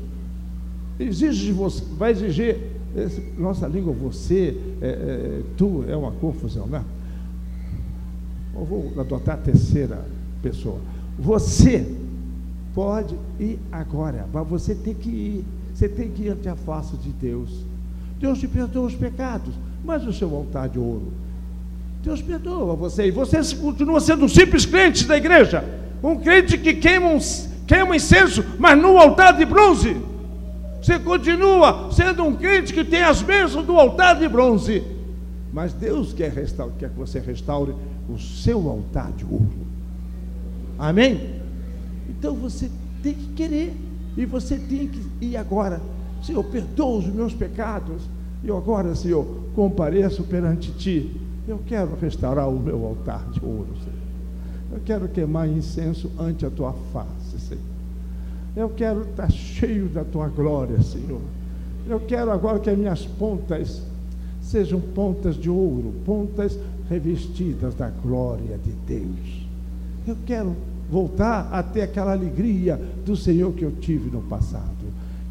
exige 0.98 1.46
de 1.46 1.52
você, 1.52 1.84
vai 1.96 2.12
exigir, 2.12 2.58
esse, 2.96 3.20
nossa 3.38 3.66
língua, 3.66 3.92
você, 3.92 4.56
é, 4.80 4.86
é, 4.86 5.42
tu, 5.56 5.84
é 5.88 5.96
uma 5.96 6.12
confusão, 6.12 6.66
né? 6.66 6.84
Eu 8.54 8.64
vou 8.64 8.92
adotar 8.98 9.36
a 9.36 9.38
terceira 9.38 10.04
pessoa. 10.42 10.78
Você 11.18 11.86
pode 12.74 13.14
ir 13.38 13.58
agora, 13.70 14.26
mas 14.32 14.48
você 14.48 14.74
tem 14.74 14.94
que 14.94 15.08
ir. 15.08 15.44
Você 15.74 15.88
tem 15.88 16.10
que 16.10 16.24
ir 16.24 16.28
ante 16.30 16.48
a 16.48 16.56
face 16.56 16.96
de 16.98 17.10
Deus. 17.10 17.64
Deus 18.22 18.38
te 18.38 18.48
perdoa 18.48 18.86
os 18.86 18.94
pecados, 18.94 19.52
mas 19.84 20.06
o 20.06 20.12
seu 20.12 20.34
altar 20.34 20.68
de 20.68 20.78
ouro 20.78 21.12
Deus 22.02 22.20
perdoa 22.20 22.74
você. 22.74 23.06
E 23.06 23.10
você 23.10 23.38
continua 23.56 24.00
sendo 24.00 24.24
um 24.24 24.28
simples 24.28 24.66
crente 24.66 25.06
da 25.06 25.16
igreja. 25.16 25.64
Um 26.02 26.16
crente 26.16 26.58
que 26.58 26.74
queima, 26.74 27.08
um, 27.08 27.18
queima 27.66 27.94
incenso, 27.94 28.44
mas 28.58 28.76
no 28.80 28.98
altar 28.98 29.36
de 29.36 29.44
bronze. 29.44 29.96
Você 30.82 30.98
continua 30.98 31.90
sendo 31.92 32.24
um 32.24 32.34
crente 32.34 32.72
que 32.72 32.82
tem 32.82 33.04
as 33.04 33.22
bênçãos 33.22 33.64
do 33.64 33.78
altar 33.78 34.18
de 34.18 34.28
bronze. 34.28 34.82
Mas 35.52 35.72
Deus 35.72 36.12
quer, 36.12 36.32
restaurar, 36.32 36.74
quer 36.76 36.90
que 36.90 36.98
você 36.98 37.20
restaure 37.20 37.72
o 38.08 38.18
seu 38.18 38.68
altar 38.68 39.12
de 39.12 39.24
ouro. 39.24 39.52
Amém? 40.76 41.36
Então 42.08 42.34
você 42.34 42.68
tem 43.00 43.14
que 43.14 43.28
querer. 43.34 43.76
E 44.16 44.26
você 44.26 44.56
tem 44.58 44.88
que 44.88 45.00
ir 45.24 45.36
agora. 45.36 45.80
Senhor, 46.22 46.44
perdoa 46.44 46.98
os 46.98 47.06
meus 47.06 47.34
pecados. 47.34 48.02
E 48.42 48.48
eu 48.48 48.56
agora, 48.56 48.94
Senhor, 48.94 49.26
compareço 49.54 50.22
perante 50.24 50.72
Ti. 50.72 51.20
Eu 51.46 51.60
quero 51.66 51.96
restaurar 52.00 52.48
o 52.48 52.58
meu 52.58 52.84
altar 52.84 53.28
de 53.30 53.44
ouro, 53.44 53.68
Senhor. 53.82 54.02
Eu 54.72 54.80
quero 54.84 55.08
queimar 55.08 55.48
incenso 55.48 56.10
ante 56.18 56.46
a 56.46 56.50
Tua 56.50 56.72
face, 56.92 57.38
Senhor. 57.38 57.62
Eu 58.54 58.68
quero 58.70 59.02
estar 59.02 59.30
cheio 59.30 59.88
da 59.88 60.04
Tua 60.04 60.28
glória, 60.28 60.80
Senhor. 60.82 61.20
Eu 61.88 62.00
quero 62.00 62.30
agora 62.30 62.58
que 62.60 62.70
as 62.70 62.78
minhas 62.78 63.04
pontas 63.04 63.82
sejam 64.40 64.80
pontas 64.80 65.36
de 65.36 65.48
ouro, 65.48 65.94
pontas 66.04 66.58
revestidas 66.88 67.74
da 67.74 67.88
glória 67.88 68.58
de 68.58 68.72
Deus. 68.86 69.46
Eu 70.06 70.16
quero 70.26 70.54
voltar 70.90 71.48
a 71.52 71.62
ter 71.62 71.82
aquela 71.82 72.12
alegria 72.12 72.80
do 73.04 73.16
Senhor 73.16 73.52
que 73.52 73.64
eu 73.64 73.72
tive 73.72 74.10
no 74.10 74.22
passado. 74.22 74.82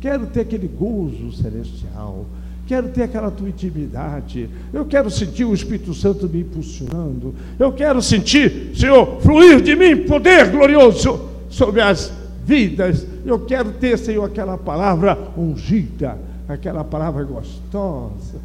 Quero 0.02 0.26
ter 0.26 0.42
aquele 0.42 0.68
gozo 0.68 1.32
celestial. 1.32 2.26
Quero 2.66 2.90
ter 2.90 3.04
aquela 3.04 3.30
tua 3.30 3.48
intimidade. 3.48 4.50
Eu 4.74 4.86
quero 4.86 5.12
sentir 5.12 5.46
o 5.46 5.54
Espírito 5.54 5.94
Santo 5.94 6.28
me 6.28 6.42
impulsionando. 6.42 7.36
Eu 7.60 7.72
quero 7.72 8.02
sentir, 8.02 8.72
Senhor, 8.76 9.22
fluir 9.22 9.62
de 9.62 9.76
mim 9.76 10.08
poder 10.08 10.50
glorioso 10.50 11.30
sobre 11.50 11.82
as 11.82 12.12
vidas. 12.44 13.06
Eu 13.24 13.42
quero 13.46 13.74
ter, 13.74 13.98
Senhor, 13.98 14.24
aquela 14.26 14.58
palavra 14.58 15.18
ungida, 15.38 16.18
aquela 16.48 16.84
palavra 16.84 17.24
gostosa. 17.24 18.40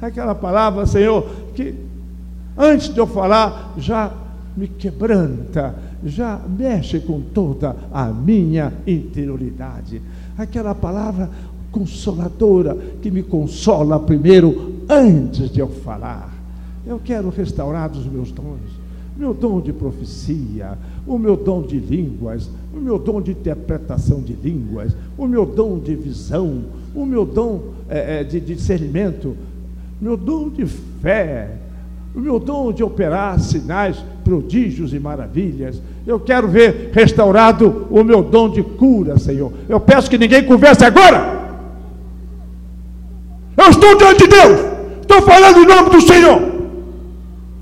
Aquela 0.00 0.34
palavra, 0.34 0.84
Senhor, 0.84 1.28
que 1.54 1.74
antes 2.58 2.92
de 2.92 2.98
eu 2.98 3.06
falar 3.06 3.74
já 3.78 4.12
me 4.56 4.66
quebranta, 4.66 5.74
já 6.04 6.40
mexe 6.48 6.98
com 7.00 7.20
toda 7.20 7.76
a 7.92 8.06
minha 8.06 8.72
interioridade. 8.86 10.02
Aquela 10.42 10.74
palavra 10.74 11.30
consoladora 11.70 12.76
que 13.00 13.10
me 13.10 13.22
consola 13.22 13.98
primeiro 13.98 14.82
antes 14.88 15.50
de 15.50 15.60
eu 15.60 15.68
falar. 15.68 16.32
Eu 16.86 17.00
quero 17.02 17.30
restaurar 17.30 17.90
os 17.92 18.06
meus 18.06 18.30
dons. 18.32 18.82
Meu 19.16 19.32
dom 19.32 19.60
de 19.60 19.72
profecia, 19.72 20.76
o 21.06 21.16
meu 21.16 21.36
dom 21.36 21.62
de 21.62 21.78
línguas, 21.78 22.50
o 22.74 22.78
meu 22.78 22.98
dom 22.98 23.20
de 23.20 23.30
interpretação 23.30 24.20
de 24.20 24.32
línguas, 24.32 24.96
o 25.16 25.26
meu 25.26 25.46
dom 25.46 25.78
de 25.78 25.94
visão, 25.94 26.64
o 26.94 27.06
meu 27.06 27.24
dom 27.24 27.72
é, 27.88 28.24
de 28.24 28.40
discernimento, 28.40 29.36
meu 30.00 30.16
dom 30.16 30.48
de 30.48 30.66
fé, 30.66 31.56
o 32.14 32.20
meu 32.20 32.38
dom 32.38 32.72
de 32.72 32.82
operar 32.82 33.38
sinais, 33.38 34.04
prodígios 34.24 34.92
e 34.92 34.98
maravilhas. 34.98 35.80
Eu 36.06 36.18
quero 36.18 36.48
ver 36.48 36.90
restaurado 36.92 37.86
o 37.90 38.02
meu 38.02 38.22
dom 38.22 38.50
de 38.50 38.62
cura, 38.62 39.18
Senhor. 39.18 39.52
Eu 39.68 39.78
peço 39.78 40.10
que 40.10 40.18
ninguém 40.18 40.44
converse 40.44 40.84
agora. 40.84 41.40
Eu 43.56 43.70
estou 43.70 43.96
diante 43.96 44.24
de 44.24 44.28
Deus. 44.28 44.60
Estou 45.00 45.22
falando 45.22 45.58
em 45.58 45.66
nome 45.66 45.90
do 45.90 46.00
Senhor. 46.00 46.42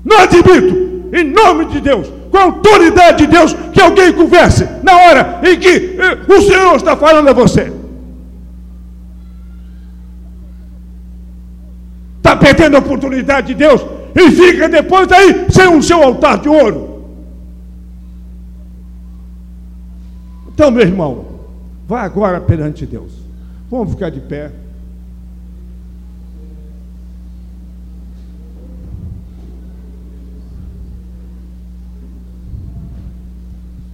Não 0.03 0.17
admito, 0.17 1.15
em 1.15 1.23
nome 1.23 1.65
de 1.65 1.79
Deus, 1.79 2.11
com 2.31 2.37
a 2.37 2.43
autoridade 2.43 3.25
de 3.25 3.31
Deus, 3.31 3.55
que 3.71 3.79
alguém 3.79 4.11
converse 4.11 4.67
na 4.81 4.95
hora 4.95 5.41
em 5.43 5.59
que 5.59 5.97
eh, 5.99 6.17
o 6.27 6.41
Senhor 6.41 6.75
está 6.75 6.97
falando 6.97 7.27
a 7.27 7.33
você. 7.33 7.71
Está 12.17 12.35
perdendo 12.35 12.77
a 12.77 12.79
oportunidade 12.79 13.47
de 13.47 13.53
Deus 13.53 13.85
e 14.15 14.31
fica 14.31 14.67
depois 14.67 15.11
aí 15.11 15.45
sem 15.49 15.67
o 15.67 15.83
seu 15.83 16.01
altar 16.01 16.39
de 16.39 16.49
ouro. 16.49 16.90
Então, 20.53 20.69
meu 20.69 20.83
irmão, 20.83 21.25
vá 21.87 22.01
agora 22.01 22.39
perante 22.41 22.85
Deus. 22.85 23.11
Vamos 23.69 23.91
ficar 23.91 24.09
de 24.09 24.19
pé. 24.19 24.51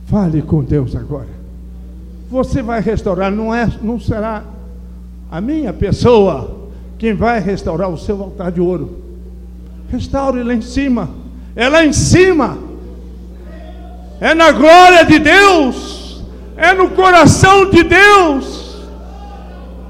Fale 0.08 0.42
com 0.42 0.64
Deus 0.64 0.96
agora. 0.96 1.28
Você 2.30 2.62
vai 2.62 2.82
restaurar, 2.82 3.32
não, 3.32 3.54
é, 3.54 3.70
não 3.82 4.00
será 4.00 4.44
a 5.30 5.40
minha 5.42 5.74
pessoa 5.74 6.70
quem 6.98 7.14
vai 7.14 7.40
restaurar 7.40 7.90
o 7.90 7.98
seu 7.98 8.22
altar 8.22 8.52
de 8.52 8.60
ouro. 8.60 9.04
Restaure 9.90 10.44
lá 10.44 10.54
em 10.54 10.62
cima. 10.62 11.10
É 11.56 11.70
lá 11.70 11.86
em 11.86 11.94
cima. 11.94 12.58
É 14.20 14.34
na 14.34 14.52
glória 14.52 15.06
de 15.06 15.20
Deus. 15.20 16.07
É 16.58 16.74
no 16.74 16.90
coração 16.90 17.70
de 17.70 17.84
Deus. 17.84 18.88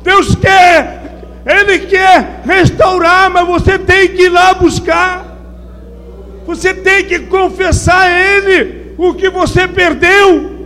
Deus 0.03 0.36
quer, 0.36 1.23
Ele 1.45 1.80
quer 1.80 2.41
restaurar, 2.45 3.30
mas 3.30 3.47
você 3.47 3.80
tem 3.80 4.10
que 4.10 4.23
ir 4.23 4.30
lá 4.30 4.53
buscar. 4.53 5.25
Você 6.45 6.73
tem 6.73 7.06
que 7.06 7.19
confessar 7.19 8.01
a 8.01 8.10
Ele 8.10 8.93
o 8.97 9.13
que 9.13 9.30
você 9.30 9.67
perdeu. 9.67 10.58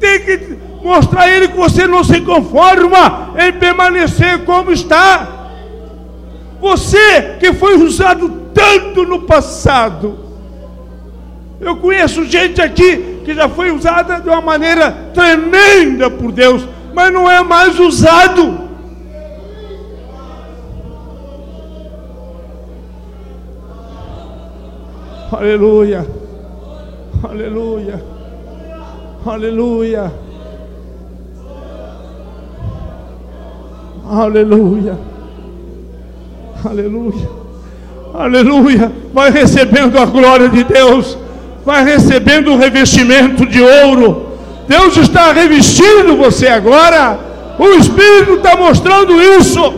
Tem 0.00 0.20
que 0.20 0.56
mostrar 0.82 1.22
a 1.22 1.30
Ele 1.30 1.48
que 1.48 1.56
você 1.56 1.86
não 1.86 2.02
se 2.02 2.20
conforma 2.20 3.34
em 3.38 3.52
permanecer 3.52 4.44
como 4.44 4.72
está. 4.72 5.28
Você 6.60 7.36
que 7.38 7.52
foi 7.52 7.76
usado 7.76 8.50
tanto 8.52 9.04
no 9.04 9.22
passado. 9.22 10.18
Eu 11.60 11.76
conheço 11.76 12.24
gente 12.24 12.60
aqui 12.60 13.09
que 13.24 13.34
já 13.34 13.48
foi 13.48 13.70
usada 13.70 14.20
de 14.20 14.28
uma 14.28 14.40
maneira 14.40 14.90
tremenda 15.14 16.10
por 16.10 16.32
Deus, 16.32 16.66
mas 16.94 17.12
não 17.12 17.30
é 17.30 17.42
mais 17.42 17.78
usado. 17.78 18.70
Aleluia, 25.32 26.06
aleluia, 27.22 28.04
aleluia, 29.24 30.12
aleluia, 34.06 34.98
aleluia. 36.64 37.40
Aleluia. 38.12 38.92
Vai 39.12 39.30
recebendo 39.30 39.98
a 39.98 40.04
glória 40.04 40.48
de 40.48 40.64
Deus. 40.64 41.16
Vai 41.70 41.84
recebendo 41.84 42.50
o 42.52 42.56
revestimento 42.56 43.46
de 43.46 43.62
ouro. 43.62 44.32
Deus 44.66 44.96
está 44.96 45.30
revestindo 45.30 46.16
você 46.16 46.48
agora. 46.48 47.16
O 47.56 47.68
Espírito 47.78 48.34
está 48.34 48.56
mostrando 48.56 49.22
isso. 49.22 49.72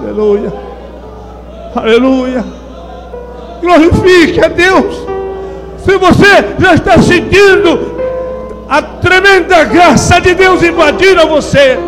Aleluia. 0.00 0.52
Aleluia. 1.76 2.44
Glorifique 3.60 4.44
a 4.44 4.48
Deus. 4.48 4.96
Se 5.78 5.96
você 5.96 6.56
já 6.58 6.74
está 6.74 7.00
sentindo 7.00 8.00
a 8.68 8.82
tremenda 8.82 9.62
graça 9.62 10.20
de 10.20 10.34
Deus 10.34 10.60
invadir 10.60 11.16
a 11.20 11.24
você 11.24 11.78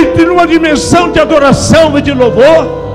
entre 0.00 0.24
numa 0.24 0.46
dimensão 0.46 1.12
de 1.12 1.20
adoração 1.20 1.98
e 1.98 2.00
de 2.00 2.14
louvor. 2.14 2.85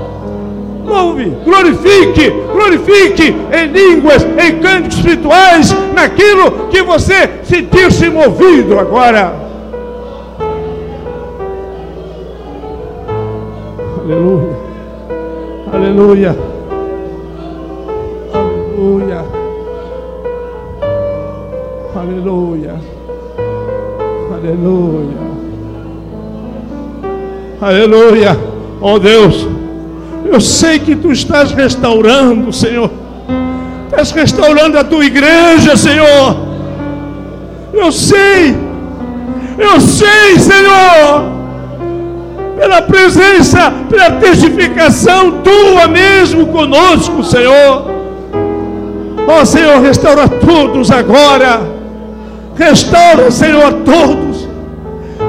Louve, 0.92 1.32
glorifique, 1.42 2.30
glorifique 2.52 3.34
em 3.50 3.66
línguas, 3.72 4.22
em 4.24 4.60
cantos 4.60 4.98
espirituais, 4.98 5.74
naquilo 5.94 6.68
que 6.68 6.82
você 6.82 7.30
sentir-se 7.44 8.10
movido 8.10 8.78
agora. 8.78 9.34
Aleluia, 14.04 14.56
aleluia, 15.72 16.36
aleluia, 18.34 19.24
aleluia, 21.96 22.80
aleluia. 24.34 25.32
Aleluia. 27.62 28.36
Oh 28.80 28.98
Deus, 28.98 29.46
eu 30.24 30.40
sei 30.40 30.78
que 30.78 30.96
tu 30.96 31.12
estás 31.12 31.52
restaurando, 31.52 32.52
Senhor. 32.52 32.90
Estás 33.86 34.10
restaurando 34.12 34.78
a 34.78 34.84
tua 34.84 35.04
igreja, 35.04 35.76
Senhor. 35.76 36.36
Eu 37.72 37.92
sei. 37.92 38.56
Eu 39.58 39.80
sei, 39.80 40.38
Senhor. 40.38 41.32
pela 42.56 42.80
presença, 42.80 43.72
pela 43.90 44.12
testificação 44.12 45.42
tua 45.42 45.88
mesmo 45.88 46.46
conosco, 46.46 47.24
Senhor. 47.24 47.90
Ó 49.26 49.40
oh, 49.40 49.44
Senhor, 49.44 49.80
restaura 49.80 50.28
todos 50.28 50.90
agora. 50.90 51.60
Restaura, 52.56 53.30
Senhor, 53.30 53.72
todos. 53.84 54.48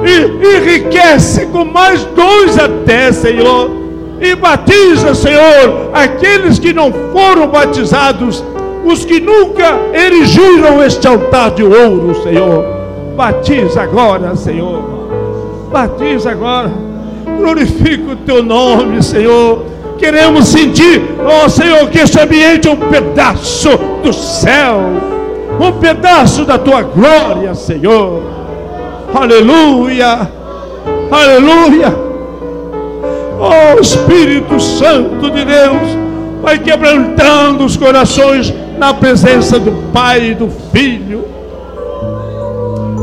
E 0.06 0.58
enriquece 0.58 1.48
com 1.48 1.66
mais 1.66 2.04
dois 2.06 2.58
até, 2.58 3.12
Senhor. 3.12 3.83
E 4.24 4.36
batiza, 4.36 5.14
Senhor, 5.14 5.90
aqueles 5.94 6.58
que 6.58 6.72
não 6.72 6.94
foram 7.12 7.46
batizados, 7.48 8.42
os 8.86 9.04
que 9.04 9.20
nunca 9.20 9.78
erigiram 9.94 10.82
este 10.82 11.06
altar 11.06 11.52
de 11.52 11.62
ouro, 11.62 12.16
Senhor. 12.24 12.64
Batiza 13.18 13.82
agora, 13.82 14.34
Senhor. 14.38 14.82
Batiza 15.70 16.32
agora. 16.32 16.72
Glorifica 17.38 18.14
o 18.14 18.16
teu 18.16 18.42
nome, 18.42 19.04
Senhor. 19.04 19.66
Queremos 19.98 20.48
sentir, 20.48 21.02
ó 21.26 21.46
oh, 21.46 21.50
Senhor, 21.50 21.90
que 21.90 22.00
este 22.00 22.18
ambiente 22.18 22.70
é 22.70 22.72
um 22.72 22.78
pedaço 22.78 23.78
do 24.02 24.14
céu, 24.14 24.80
um 25.60 25.72
pedaço 25.74 26.46
da 26.46 26.58
tua 26.58 26.82
glória, 26.82 27.54
Senhor. 27.56 28.24
Aleluia, 29.14 30.30
aleluia. 31.12 32.13
Oh, 33.46 33.78
Espírito 33.78 34.58
Santo 34.58 35.30
de 35.30 35.44
Deus, 35.44 35.98
vai 36.42 36.58
quebrantando 36.58 37.66
os 37.66 37.76
corações 37.76 38.54
na 38.78 38.94
presença 38.94 39.60
do 39.60 39.92
Pai 39.92 40.28
e 40.28 40.34
do 40.34 40.50
Filho. 40.72 41.26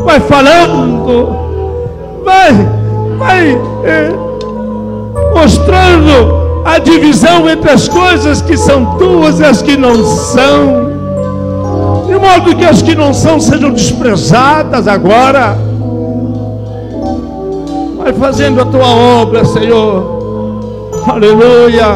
Vai 0.03 0.19
falando, 0.19 1.37
vai, 2.25 2.53
vai 3.19 3.61
é, 3.85 4.13
mostrando 5.35 6.63
a 6.65 6.79
divisão 6.79 7.47
entre 7.47 7.71
as 7.71 7.87
coisas 7.87 8.41
que 8.41 8.57
são 8.57 8.97
tuas 8.97 9.41
e 9.41 9.45
as 9.45 9.61
que 9.61 9.77
não 9.77 10.03
são, 10.03 10.91
de 12.07 12.15
modo 12.15 12.57
que 12.57 12.65
as 12.65 12.81
que 12.81 12.95
não 12.95 13.13
são 13.13 13.39
sejam 13.39 13.73
desprezadas 13.73 14.89
agora. 14.89 15.55
Vai 17.99 18.15
fazendo 18.15 18.63
a 18.63 18.65
tua 18.65 18.89
obra, 18.89 19.45
Senhor. 19.45 20.20
Aleluia. 21.07 21.87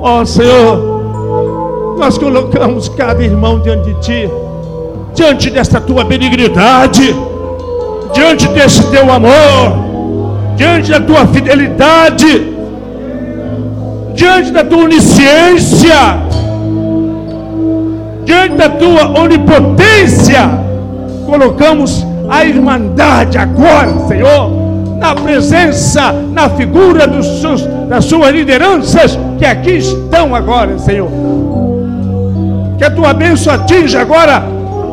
Ó 0.00 0.20
oh, 0.20 0.26
Senhor 0.26 0.92
nós 2.02 2.18
colocamos 2.18 2.88
cada 2.88 3.22
irmão 3.22 3.60
diante 3.60 3.92
de 3.92 4.00
Ti, 4.00 4.30
diante 5.14 5.50
desta 5.50 5.80
Tua 5.80 6.04
benignidade, 6.04 7.14
diante 8.12 8.48
desse 8.48 8.90
Teu 8.90 9.10
amor, 9.12 10.52
diante 10.56 10.90
da 10.90 11.00
Tua 11.00 11.26
fidelidade, 11.28 12.54
diante 14.14 14.50
da 14.50 14.64
Tua 14.64 14.84
onisciência, 14.84 15.94
diante 18.24 18.56
da 18.56 18.68
Tua 18.68 19.20
onipotência, 19.20 20.40
colocamos 21.24 22.04
a 22.28 22.44
irmandade 22.44 23.38
agora, 23.38 23.96
Senhor, 24.08 24.61
na 25.02 25.14
presença, 25.14 26.12
na 26.12 26.48
figura 26.48 27.06
dos 27.06 27.26
seus, 27.42 27.66
das 27.88 28.06
suas 28.06 28.32
lideranças 28.32 29.18
que 29.38 29.44
aqui 29.44 29.72
estão 29.72 30.34
agora, 30.34 30.78
Senhor 30.78 31.10
que 32.82 32.86
a 32.86 32.90
tua 32.90 33.14
bênção 33.14 33.54
atinja 33.54 34.00
agora 34.00 34.42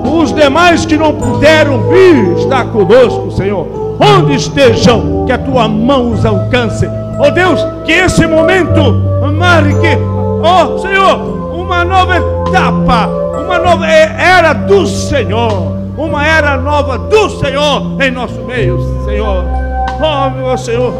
os 0.03 0.31
demais 0.31 0.85
que 0.85 0.95
não 0.95 1.11
puderam 1.11 1.89
vir 1.89 2.37
estar 2.37 2.65
conosco, 2.65 3.31
Senhor. 3.31 3.97
Onde 3.99 4.35
estejam, 4.35 5.25
que 5.25 5.31
a 5.31 5.39
tua 5.39 5.67
mão 5.67 6.11
os 6.11 6.23
alcance. 6.23 6.87
Oh 7.19 7.31
Deus, 7.31 7.59
que 7.85 7.91
esse 7.91 8.27
momento 8.27 8.93
marque, 9.33 9.97
oh 10.43 10.77
Senhor, 10.77 11.53
uma 11.53 11.83
nova 11.83 12.17
etapa, 12.17 13.07
uma 13.43 13.57
nova 13.57 13.87
era 13.87 14.53
do 14.53 14.85
Senhor, 14.85 15.75
uma 15.97 16.25
era 16.25 16.57
nova 16.57 16.95
do 16.97 17.29
Senhor 17.39 17.97
em 17.99 18.11
nosso 18.11 18.39
meio, 18.43 18.79
Senhor. 19.03 19.58
Oh 20.01 20.29
meu 20.29 20.57
Senhor, 20.57 20.93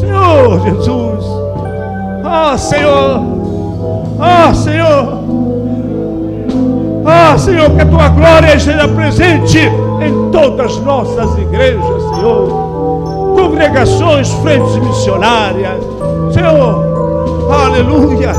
Senhor 0.00 0.60
Jesus, 0.60 1.24
oh 2.24 2.56
Senhor, 2.56 3.22
oh 4.18 4.54
Senhor. 4.54 5.20
Ah, 7.04 7.36
Senhor, 7.38 7.70
que 7.70 7.82
a 7.82 7.86
tua 7.86 8.08
glória 8.08 8.54
esteja 8.54 8.86
presente 8.88 9.58
em 9.58 10.30
todas 10.30 10.72
as 10.72 10.78
nossas 10.80 11.38
igrejas, 11.38 12.02
Senhor. 12.14 13.34
Congregações, 13.36 14.30
frentes 14.34 14.76
missionárias. 14.76 15.82
Senhor, 16.32 17.50
aleluia. 17.50 18.32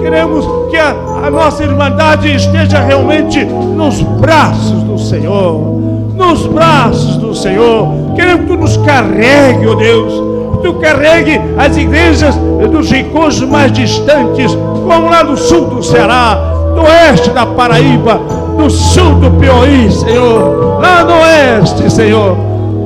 Queremos 0.00 0.46
que 0.70 0.76
a, 0.76 0.90
a 1.26 1.30
nossa 1.30 1.62
irmandade 1.62 2.34
esteja 2.34 2.78
realmente 2.80 3.44
nos 3.44 4.00
braços 4.02 4.82
do 4.82 4.98
Senhor. 4.98 5.87
Nos 6.18 6.46
braços 6.46 7.16
do 7.16 7.34
Senhor. 7.34 7.88
Queremos 8.14 8.42
que 8.42 8.46
tu 8.48 8.56
nos 8.58 8.76
carregue, 8.78 9.66
ó 9.66 9.72
oh 9.72 9.74
Deus. 9.76 10.12
Que 10.56 10.62
tu 10.64 10.74
carregue 10.74 11.40
as 11.56 11.76
igrejas 11.76 12.34
dos 12.70 12.90
rincões 12.90 13.40
mais 13.40 13.72
distantes, 13.72 14.52
como 14.54 15.08
lá 15.08 15.22
no 15.22 15.36
sul 15.36 15.66
do 15.66 15.82
Ceará, 15.82 16.34
do 16.74 16.82
oeste 16.82 17.30
da 17.30 17.46
Paraíba, 17.46 18.20
do 18.56 18.68
sul 18.68 19.14
do 19.14 19.30
Piauí, 19.38 19.90
Senhor, 19.90 20.80
lá 20.80 21.04
no 21.04 21.12
oeste, 21.12 21.90
Senhor, 21.90 22.36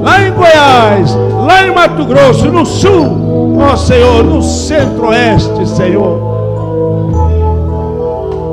lá 0.02 0.22
em 0.22 0.32
Goiás, 0.32 1.16
lá 1.46 1.66
em 1.66 1.74
Mato 1.74 2.04
Grosso, 2.04 2.48
no 2.48 2.66
sul, 2.66 3.56
ó 3.58 3.76
Senhor, 3.76 4.22
no 4.22 4.42
centro-oeste, 4.42 5.66
Senhor. 5.66 6.30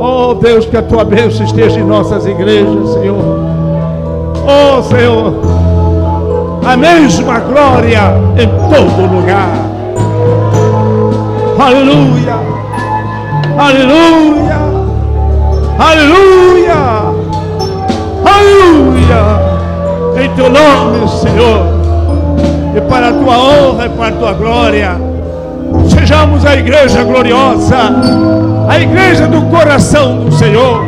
Oh 0.02 0.34
Deus, 0.36 0.66
que 0.66 0.78
a 0.78 0.82
tua 0.82 1.04
bênção 1.04 1.46
esteja 1.46 1.80
em 1.80 1.84
nossas 1.84 2.26
igrejas, 2.26 2.94
Senhor. 2.94 3.49
Oh 4.46 4.82
Senhor, 4.84 5.34
a 6.66 6.78
mesma 6.78 7.40
glória 7.40 8.14
em 8.38 8.48
todo 8.48 9.14
lugar. 9.14 9.50
Aleluia, 11.60 12.36
aleluia. 13.58 14.80
Aleluia! 15.80 16.76
Aleluia! 18.26 19.22
Em 20.22 20.30
teu 20.36 20.50
nome, 20.50 21.08
Senhor, 21.08 21.66
e 22.76 22.82
para 22.82 23.08
a 23.08 23.14
tua 23.14 23.38
honra 23.38 23.86
e 23.86 23.90
para 23.90 24.08
a 24.08 24.12
tua 24.12 24.34
glória, 24.34 24.98
sejamos 25.88 26.46
a 26.46 26.58
igreja 26.58 27.02
gloriosa, 27.06 27.78
a 28.68 28.78
igreja 28.78 29.26
do 29.28 29.42
coração 29.44 30.26
do 30.26 30.34
Senhor, 30.34 30.84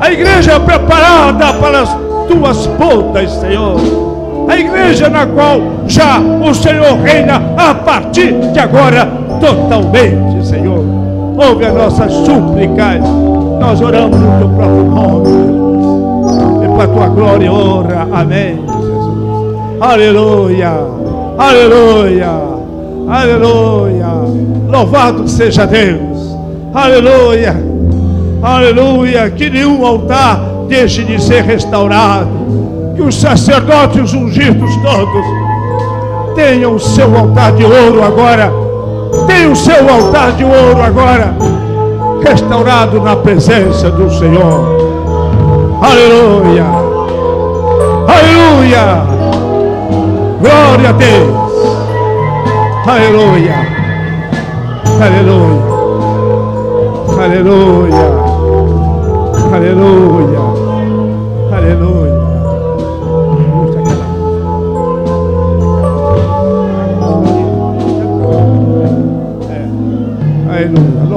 a 0.00 0.10
igreja 0.10 0.58
preparada 0.58 1.52
para 1.52 1.82
as 1.82 1.94
tuas 2.32 2.66
bodas, 2.66 3.30
Senhor, 3.32 3.76
a 4.48 4.56
igreja 4.56 5.08
na 5.08 5.26
qual 5.26 5.60
já 5.86 6.18
o 6.18 6.54
Senhor 6.54 6.98
reina 7.02 7.40
a 7.56 7.74
partir 7.74 8.32
de 8.52 8.58
agora 8.58 9.06
totalmente, 9.40 10.46
Senhor. 10.46 10.84
Ouve 11.36 11.64
as 11.64 11.74
nossas 11.74 12.12
súplicas 12.12 13.02
nós 13.60 13.80
oramos 13.80 14.18
no 14.18 14.38
teu 14.38 14.48
próprio 14.48 14.84
nome, 14.84 15.28
e 16.64 16.76
para 16.76 16.84
a 16.84 16.88
tua 16.88 17.08
glória 17.08 17.52
honra. 17.52 18.08
Amém. 18.12 18.56
Jesus. 18.56 19.80
Aleluia, 19.80 20.72
aleluia, 21.38 22.30
aleluia. 23.08 24.06
Louvado 24.68 25.28
seja 25.28 25.64
Deus. 25.64 26.36
Aleluia, 26.74 27.54
aleluia. 28.42 29.30
Que 29.30 29.48
nenhum 29.48 29.86
altar 29.86 30.51
deixe 30.72 31.04
de 31.04 31.22
ser 31.22 31.44
restaurado. 31.44 32.30
Que 32.96 33.02
os 33.02 33.20
sacerdotes 33.20 34.14
ungidos 34.14 34.74
todos 34.76 35.26
tenham 36.34 36.74
o 36.74 36.80
seu 36.80 37.14
altar 37.16 37.52
de 37.52 37.64
ouro 37.64 38.02
agora. 38.02 38.50
Tenham 39.26 39.52
o 39.52 39.56
seu 39.56 39.86
altar 39.88 40.32
de 40.32 40.44
ouro 40.44 40.82
agora 40.82 41.34
restaurado 42.24 43.00
na 43.02 43.16
presença 43.16 43.90
do 43.90 44.10
Senhor. 44.10 45.80
Aleluia. 45.82 46.64
Aleluia. 48.08 49.02
Glória 50.40 50.88
a 50.88 50.92
Deus. 50.92 51.42
Aleluia. 52.86 53.54
Aleluia. 55.00 55.72
Aleluia. 57.22 58.02
Aleluia. 58.04 58.32
Aleluia. 59.54 60.51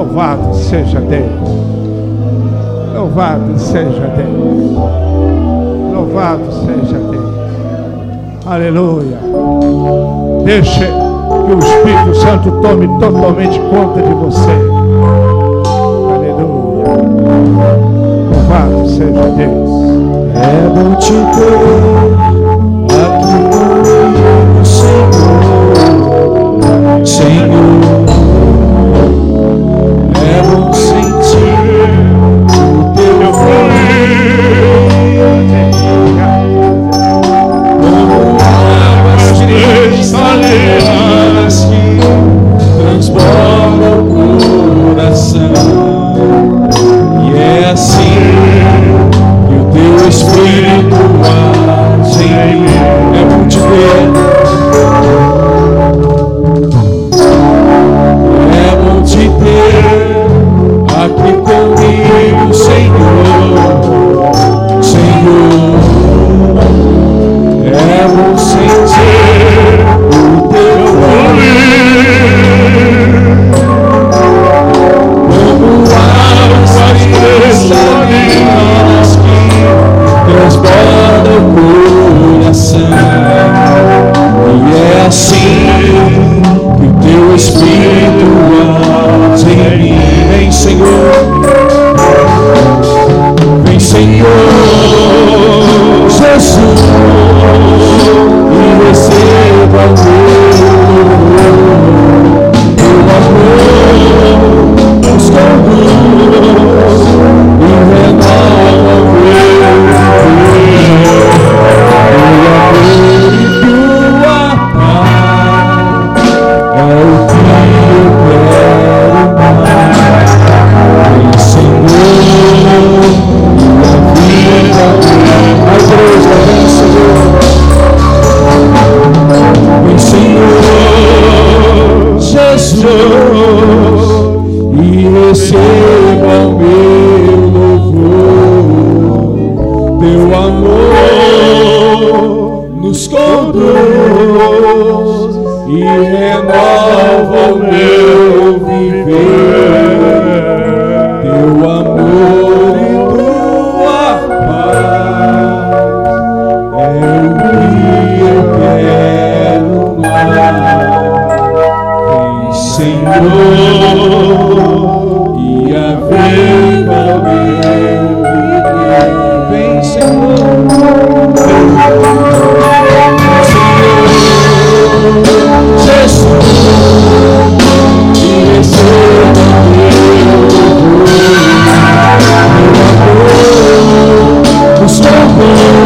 Louvado 0.06 0.54
seja 0.54 1.00
Deus. 1.00 1.50
Louvado 2.94 3.58
seja 3.58 4.06
Deus. 4.16 4.78
Louvado 5.92 6.44
seja 6.52 6.98
Deus. 7.10 8.46
Aleluia. 8.46 9.18
Deixe 10.44 10.86
que 10.86 11.52
o 11.52 11.58
Espírito 11.58 12.14
Santo 12.14 12.52
tome 12.62 12.86
totalmente 13.00 13.58
conta 13.58 14.00
de 14.00 14.14
você. 14.14 14.52
Aleluia. 16.14 16.86
Louvado 18.32 18.88
seja 18.88 19.28
Deus. 19.36 19.70
É 20.36 20.68
bom 20.72 20.94
te 20.94 21.12
ter 21.12 22.05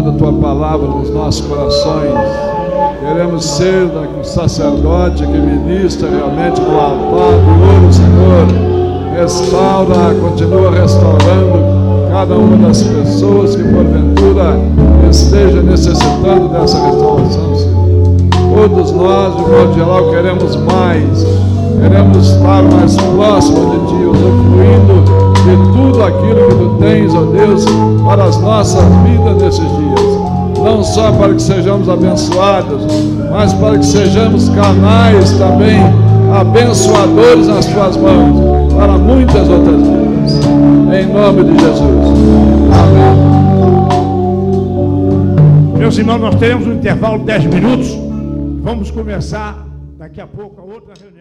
renova 0.00 0.02
o 0.02 0.02
meu 0.02 0.02
viver. 0.02 0.02
Teu 0.02 0.02
amor 0.02 0.02
tua 0.02 0.02
paz 0.02 0.02
o 0.02 0.02
que 0.02 0.02
eu 0.02 0.02
quero 0.02 0.02
mais. 0.02 0.02
Senhor, 0.02 0.02
e 0.02 0.02
a 0.02 0.08
a 0.08 0.12
tua 0.12 0.32
palavra 0.32 0.88
nos 0.88 1.10
nossos 1.10 1.46
corações. 1.46 2.54
Queremos 3.00 3.44
ser 3.44 3.90
um 4.18 4.24
sacerdote 4.24 5.26
que 5.26 5.38
ministra 5.38 6.08
realmente 6.08 6.60
no 6.60 6.80
altar 6.80 7.38
do 7.38 7.74
ouro, 7.74 7.92
Senhor. 7.92 8.46
Restaura, 9.14 10.14
continua 10.20 10.70
restaurando 10.70 11.84
cada 12.10 12.34
uma 12.34 12.68
das 12.68 12.82
pessoas 12.82 13.56
que 13.56 13.62
porventura 13.62 14.58
esteja 15.10 15.62
necessitando 15.62 16.48
dessa 16.48 16.84
restauração, 16.86 17.54
Senhor. 17.54 17.84
Todos 18.54 18.92
nós, 18.92 19.36
de 19.36 19.42
modo 19.42 19.74
geral, 19.74 20.10
queremos 20.10 20.56
mais, 20.56 21.26
queremos 21.80 22.30
estar 22.30 22.62
mais 22.62 22.96
próximo 22.96 23.70
de 23.70 23.86
Ti, 23.86 24.04
usufruindo 24.04 25.23
de 25.44 25.56
tudo 25.72 26.02
aquilo 26.02 26.48
que 26.48 26.54
Tu 26.54 26.76
tens, 26.80 27.14
ó 27.14 27.24
Deus, 27.24 27.64
para 28.04 28.24
as 28.24 28.40
nossas 28.40 28.84
vidas 29.04 29.36
nesses 29.42 29.76
dias. 29.76 30.00
Não 30.58 30.82
só 30.82 31.12
para 31.12 31.34
que 31.34 31.42
sejamos 31.42 31.88
abençoados, 31.88 32.86
mas 33.30 33.52
para 33.52 33.78
que 33.78 33.84
sejamos 33.84 34.48
canais 34.48 35.32
também 35.32 35.80
abençoadores 36.34 37.46
nas 37.46 37.66
Tuas 37.66 37.96
mãos, 37.96 38.72
para 38.74 38.92
muitas 38.96 39.48
outras 39.48 39.82
vidas. 39.82 40.04
Em 40.98 41.12
nome 41.12 41.44
de 41.44 41.58
Jesus. 41.58 42.08
Amém. 42.72 43.34
meus 45.78 45.98
irmãos, 45.98 46.18
nós 46.18 46.34
teremos 46.36 46.66
um 46.66 46.72
intervalo 46.72 47.18
de 47.18 47.24
10 47.26 47.44
minutos. 47.46 47.88
Vamos 48.62 48.90
começar 48.90 49.66
daqui 49.98 50.20
a 50.20 50.26
pouco 50.26 50.60
a 50.60 50.64
outra 50.64 50.94
reunião. 50.98 51.13